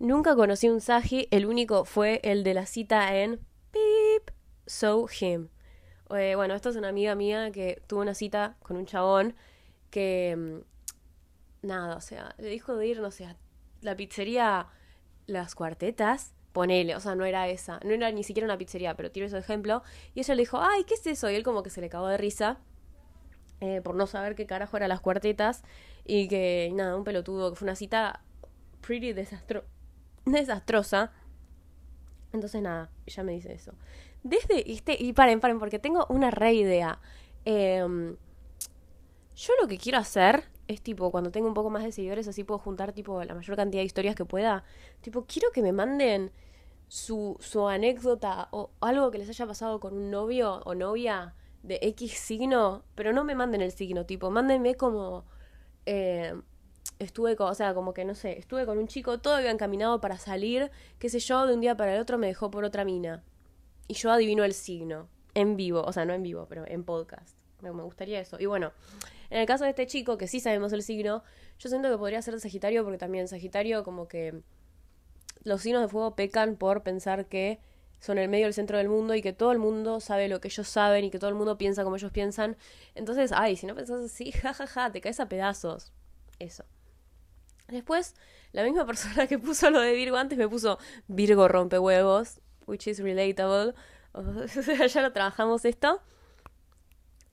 [0.00, 3.40] nunca conocí un Saji, el único fue el de la cita en
[3.72, 4.32] Beep,
[4.66, 5.48] So Him.
[6.10, 9.36] Eh, bueno, esta es una amiga mía que tuvo una cita con un chabón
[9.90, 10.34] que.
[10.36, 13.36] Mm, nada, o sea, le dijo de ir, no sé, a
[13.80, 14.66] la pizzería
[15.26, 16.34] Las Cuartetas.
[16.52, 19.38] Ponele, o sea, no era esa, no era ni siquiera una pizzería, pero tiro ese
[19.38, 19.84] ejemplo.
[20.14, 21.30] Y ella le dijo, ay, ¿qué es eso?
[21.30, 22.58] Y él como que se le cagó de risa
[23.60, 25.62] eh, por no saber qué carajo eran las cuartetas.
[26.04, 28.22] Y que, nada, un pelotudo, que fue una cita
[28.80, 29.64] pretty desastro
[30.24, 31.12] desastrosa.
[32.32, 33.72] Entonces, nada, ella me dice eso.
[34.22, 37.00] Desde este, y paren, paren, porque tengo una re idea.
[37.44, 38.16] Em,
[39.34, 42.44] yo lo que quiero hacer es tipo, cuando tengo un poco más de seguidores, así
[42.44, 44.64] puedo juntar tipo la mayor cantidad de historias que pueda.
[45.00, 46.30] Tipo, quiero que me manden
[46.88, 51.78] su, su anécdota o algo que les haya pasado con un novio o novia de
[51.82, 55.24] X signo, pero no me manden el signo, tipo, mándenme como
[55.86, 56.34] eh,
[56.98, 60.00] estuve con, o sea, como que no sé, estuve con un chico, todo había encaminado
[60.00, 62.84] para salir, qué sé yo, de un día para el otro me dejó por otra
[62.84, 63.22] mina
[63.88, 67.36] y yo adivino el signo en vivo, o sea, no en vivo, pero en podcast.
[67.60, 68.36] Me, gustaría eso.
[68.40, 68.72] Y bueno,
[69.28, 71.22] en el caso de este chico, que sí sabemos el signo,
[71.58, 74.42] yo siento que podría ser Sagitario porque también Sagitario como que
[75.42, 77.60] los signos de fuego pecan por pensar que
[78.00, 80.48] son el medio del centro del mundo y que todo el mundo sabe lo que
[80.48, 82.56] ellos saben y que todo el mundo piensa como ellos piensan.
[82.94, 85.92] Entonces, ay, si no pensás así, jajaja, ja, ja, te caes a pedazos.
[86.38, 86.64] Eso.
[87.68, 88.14] Después,
[88.52, 92.40] la misma persona que puso lo de Virgo antes me puso Virgo rompehuevos
[92.70, 93.74] which is relatable.
[94.88, 96.00] ya lo trabajamos esto.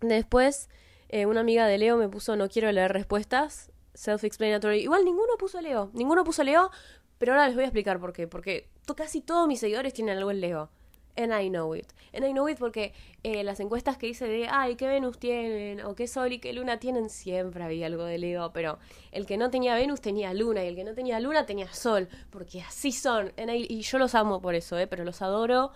[0.02, 0.70] Después,
[1.10, 3.72] eh, una amiga de Leo me puso no quiero leer respuestas.
[3.94, 4.82] Self-explanatory.
[4.82, 5.90] Igual ninguno puso Leo.
[5.94, 6.70] Ninguno puso Leo.
[7.18, 8.28] Pero ahora les voy a explicar por qué.
[8.28, 10.70] Porque casi todos mis seguidores tienen algo en Leo.
[11.16, 11.88] And I know it.
[12.14, 15.82] And I know it porque eh, las encuestas que hice de, ay, ¿qué Venus tienen?
[15.82, 18.52] O qué Sol y qué Luna tienen, siempre había algo de Leo.
[18.54, 18.78] Pero
[19.12, 22.08] el que no tenía Venus tenía Luna y el que no tenía Luna tenía Sol.
[22.30, 23.34] Porque así son.
[23.36, 24.86] y yo los amo por eso, ¿eh?
[24.86, 25.72] Pero los adoro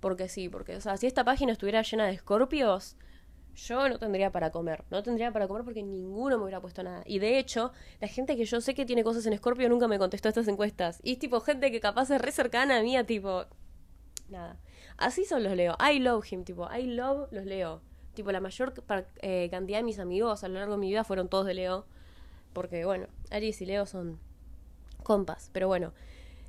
[0.00, 0.50] porque sí.
[0.50, 2.96] Porque, o sea, si esta página estuviera llena de escorpios,
[3.54, 4.84] yo no tendría para comer.
[4.90, 7.02] No tendría para comer porque ninguno me hubiera puesto nada.
[7.06, 9.98] Y de hecho, la gente que yo sé que tiene cosas en escorpio nunca me
[9.98, 11.00] contestó estas encuestas.
[11.02, 13.44] Y es tipo gente que capaz es re cercana a mí, tipo...
[14.28, 14.58] Nada.
[14.96, 15.76] Así son los leo.
[15.78, 17.82] I love him, tipo, I love los leo.
[18.14, 18.74] Tipo, la mayor
[19.22, 21.86] eh, cantidad de mis amigos a lo largo de mi vida fueron todos de Leo.
[22.52, 24.18] Porque, bueno, Aries y Leo son
[25.02, 25.48] compas.
[25.52, 25.94] Pero bueno,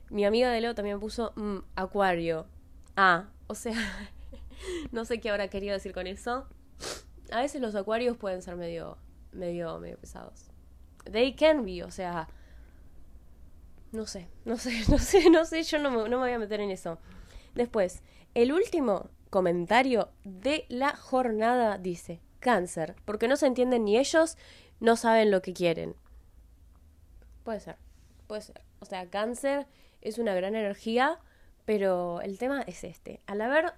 [0.10, 2.46] mi amiga de Leo también puso mm, Acuario.
[2.98, 3.78] Ah, o sea,
[4.92, 6.48] no sé qué habrá querido decir con eso.
[7.32, 8.98] A veces los acuarios pueden ser medio,
[9.32, 10.52] medio, medio pesados.
[11.12, 12.28] They can be, o sea,
[13.92, 16.40] no sé, no sé, no sé, no sé, yo no me, no me voy a
[16.40, 17.00] meter en eso.
[17.56, 18.02] Después,
[18.34, 24.38] el último comentario de la jornada dice, cáncer, porque no se entienden ni ellos,
[24.80, 25.96] no saben lo que quieren.
[27.44, 27.78] Puede ser,
[28.28, 28.62] puede ser.
[28.80, 29.68] O sea, cáncer
[30.02, 31.20] es una gran energía,
[31.66, 33.22] pero el tema es este.
[33.26, 33.74] Al haber,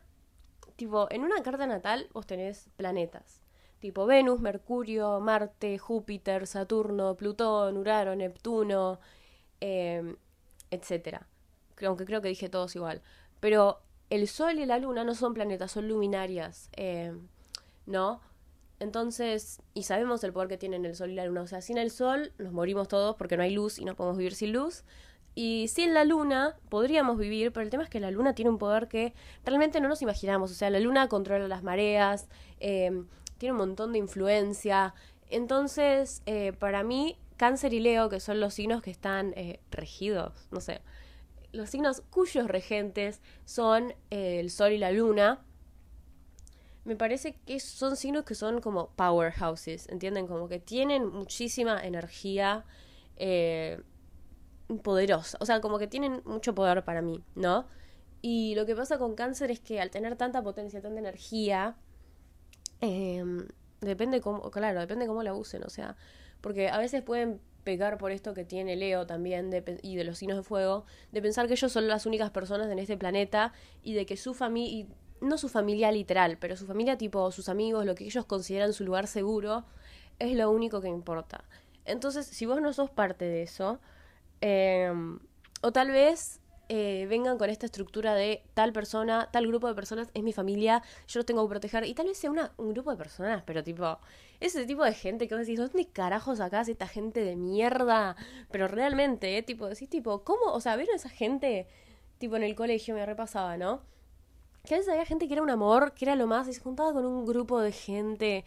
[0.76, 3.42] tipo, en una carta natal vos tenés planetas.
[3.80, 9.00] Tipo Venus, Mercurio, Marte, Júpiter, Saturno, Plutón, Urano, Neptuno,
[9.62, 10.16] eh,
[10.72, 11.20] etc.
[11.86, 13.02] Aunque creo que dije todos igual.
[13.40, 17.14] Pero el Sol y la Luna no son planetas, son luminarias, eh,
[17.86, 18.22] ¿no?
[18.80, 21.42] Entonces, y sabemos el poder que tienen el Sol y la Luna.
[21.42, 24.18] O sea, sin el Sol nos morimos todos porque no hay luz y no podemos
[24.18, 24.84] vivir sin luz.
[25.36, 28.58] Y sin la luna podríamos vivir, pero el tema es que la luna tiene un
[28.58, 29.14] poder que
[29.44, 30.50] realmente no nos imaginamos.
[30.50, 32.30] O sea, la luna controla las mareas,
[32.62, 33.04] eh,
[33.38, 34.96] tiene un montón de influencia.
[35.30, 40.48] Entonces, eh, para mí, Cáncer y Leo, que son los signos que están eh, regidos,
[40.52, 40.82] no sé,
[41.52, 45.42] los signos cuyos regentes son el Sol y la Luna,
[46.86, 50.28] me parece que son signos que son como powerhouses, ¿entienden?
[50.28, 52.64] Como que tienen muchísima energía
[54.84, 57.66] poderosa, o sea, como que tienen mucho poder para mí, ¿no?
[58.22, 61.76] Y lo que pasa con cáncer es que al tener tanta potencia, tanta energía,
[62.82, 63.48] em,
[63.82, 65.96] depende cómo, claro, depende cómo la usen, o sea,
[66.42, 69.52] porque a veces pueden pegar por esto que tiene Leo también
[69.82, 72.80] y de los signos de fuego, de pensar que ellos son las únicas personas en
[72.80, 74.88] este planeta y de que su familia,
[75.22, 78.86] no su familia literal, pero su familia tipo sus amigos, lo que ellos consideran su
[78.86, 79.66] lugar seguro,
[80.20, 81.44] es lo único que importa.
[81.86, 83.80] Entonces, si vos no sos parte de eso,
[84.42, 85.20] em,
[85.62, 90.10] o tal vez eh, vengan con esta estructura de tal persona, tal grupo de personas
[90.14, 92.90] es mi familia, yo los tengo que proteger, y tal vez sea una, un grupo
[92.90, 94.00] de personas, pero tipo,
[94.40, 98.16] ese tipo de gente que vos decís, ¿dónde carajos acá esta gente de mierda?
[98.52, 99.44] Pero realmente, ¿eh?
[99.44, 100.54] tipo, decís, tipo, ¿cómo?
[100.54, 101.68] O sea, ¿vieron esa gente?
[102.18, 103.82] Tipo, en el colegio me repasaba, ¿no?
[104.64, 106.62] Que a veces había gente que era un amor, que era lo más, y se
[106.62, 108.46] juntaba con un grupo de gente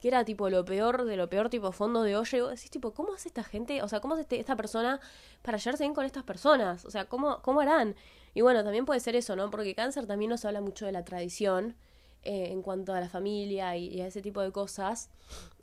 [0.00, 2.38] que era tipo lo peor de lo peor, tipo fondo de olla.
[2.38, 3.82] Y vos decís, tipo, ¿cómo hace esta gente?
[3.82, 5.00] O sea, ¿cómo hace este, esta persona
[5.42, 6.84] para llevarse bien con estas personas?
[6.84, 7.96] O sea, ¿cómo, ¿cómo harán?
[8.34, 9.50] Y bueno, también puede ser eso, ¿no?
[9.50, 11.74] Porque cáncer también nos habla mucho de la tradición
[12.22, 15.10] eh, en cuanto a la familia y, a ese tipo de cosas.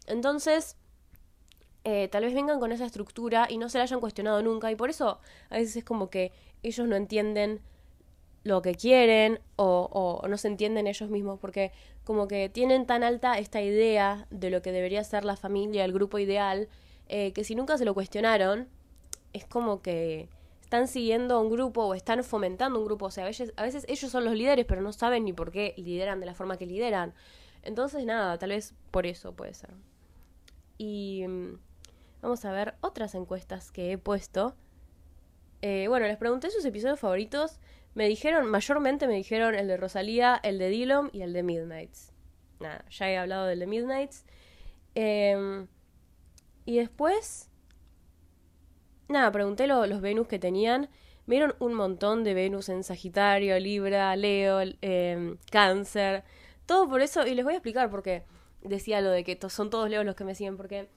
[0.08, 0.76] Entonces,
[1.86, 4.70] eh, tal vez vengan con esa estructura y no se la hayan cuestionado nunca.
[4.72, 6.34] Y por eso a veces es como que
[6.64, 7.62] ellos no entienden
[8.46, 11.72] lo que quieren o, no se entienden ellos mismos porque
[12.04, 15.92] como que tienen tan alta esta idea de lo que debería ser la familia, el
[15.92, 16.70] grupo ideal,
[17.10, 18.68] eh, que si nunca se lo cuestionaron,
[19.34, 20.30] es como que
[20.62, 23.06] están siguiendo un grupo o están fomentando un grupo.
[23.08, 25.52] O sea, a veces, a veces ellos son los líderes, pero no saben ni por
[25.52, 27.16] qué lideran de la forma que lideran.
[27.64, 29.72] Entonces, nada, tal vez por eso puede ser.
[30.78, 31.58] Y mm,
[32.22, 34.56] vamos a ver otras encuestas que he puesto.
[35.64, 37.60] Eh, bueno, les pregunté sus episodios favoritos
[37.96, 42.12] me dijeron, mayormente me dijeron el de Rosalía, el de Dillon y el de Midnights.
[42.60, 44.26] Nada, ya he hablado del de Midnights.
[44.96, 45.68] Em,
[46.66, 47.50] y después,
[49.08, 50.90] nada, pregunté los Venus que tenían.
[51.26, 56.24] Vieron un montón de Venus en Sagitario, Libra, Leo, eh, Cáncer.
[56.66, 58.24] Todo por eso, y les voy a explicar por qué
[58.62, 60.90] decía lo de que son todos Leos los que me siguen, porque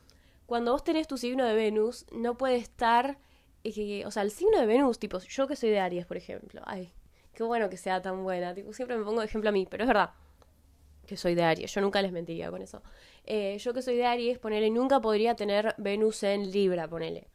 [0.46, 3.18] cuando vos tenés tu signo de Venus, no puede estar
[3.62, 6.62] que, o sea, el signo de Venus, tipo, yo que soy de Aries, por ejemplo,
[6.64, 6.92] ay,
[7.34, 9.84] qué bueno que sea tan buena, tipo, siempre me pongo de ejemplo a mí, pero
[9.84, 10.10] es verdad
[11.08, 12.82] que soy de Aries, yo nunca les mentiría con eso.
[13.24, 17.28] Eh, yo que soy de Aries, ponele, nunca podría tener Venus en Libra, ponele.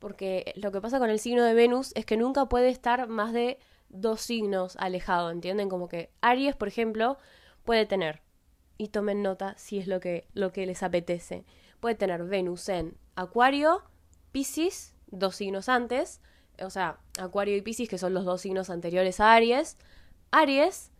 [0.00, 3.32] Porque lo que pasa con el signo de Venus es que nunca puede estar más
[3.32, 3.58] de
[3.88, 5.68] dos signos alejados, ¿entienden?
[5.68, 7.18] Como que Aries, por ejemplo,
[7.64, 8.20] puede tener,
[8.78, 11.44] y tomen nota si es lo que, lo que les apetece,
[11.78, 13.82] puede tener Venus en Acuario,
[14.32, 16.20] Pisces dos signos antes,
[16.62, 19.76] o sea, Acuario y Pisces, que son los dos signos anteriores a Aries,
[20.30, 20.90] Aries,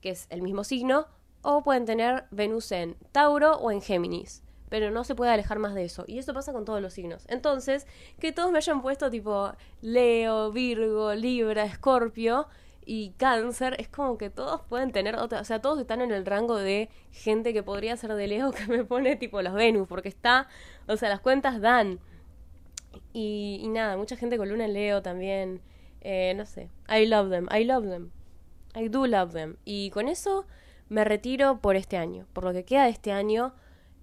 [0.00, 1.06] que es el mismo signo,
[1.42, 5.74] o pueden tener Venus en Tauro o en Géminis, pero no se puede alejar más
[5.74, 6.04] de eso.
[6.06, 7.24] Y eso pasa con todos los signos.
[7.28, 7.86] Entonces,
[8.18, 12.48] que todos me hayan puesto tipo Leo, Virgo, Libra, Escorpio
[12.86, 16.26] y Cáncer, es como que todos pueden tener otra, o sea, todos están en el
[16.26, 20.08] rango de gente que podría ser de Leo que me pone tipo los Venus, porque
[20.08, 20.48] está,
[20.86, 22.00] o sea, las cuentas dan.
[23.12, 25.60] Y, nada, mucha gente con luna en Leo también.
[26.00, 26.68] Eh, no sé.
[26.88, 28.10] I love them, I love them.
[28.74, 29.56] I do love them.
[29.64, 30.46] Y con eso
[30.88, 32.26] me retiro por este año.
[32.32, 33.54] Por lo que queda de este año.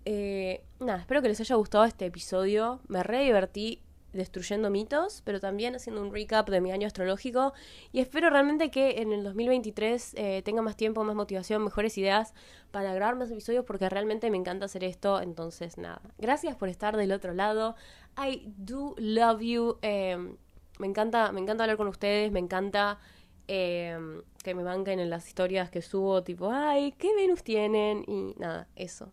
[0.05, 2.81] Eh, nada, espero que les haya gustado este episodio.
[2.87, 3.81] Me re divertí
[4.13, 7.53] destruyendo mitos, pero también haciendo un recap de mi año astrológico.
[7.91, 12.33] Y espero realmente que en el 2023 eh, tenga más tiempo, más motivación, mejores ideas
[12.71, 15.21] para grabar más episodios porque realmente me encanta hacer esto.
[15.21, 16.01] Entonces, nada.
[16.17, 17.75] Gracias por estar del otro lado.
[18.17, 19.77] I do love you.
[19.81, 20.37] Em,
[20.79, 22.99] me encanta, me encanta hablar con ustedes, me encanta
[23.47, 28.03] em, que me banquen en las historias que subo, tipo, ay, ¿qué Venus tienen?
[28.07, 29.11] Y nada, eso.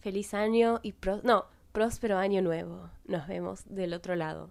[0.00, 2.90] Feliz año y pro no, próspero año nuevo.
[3.06, 4.50] Nos vemos del otro lado.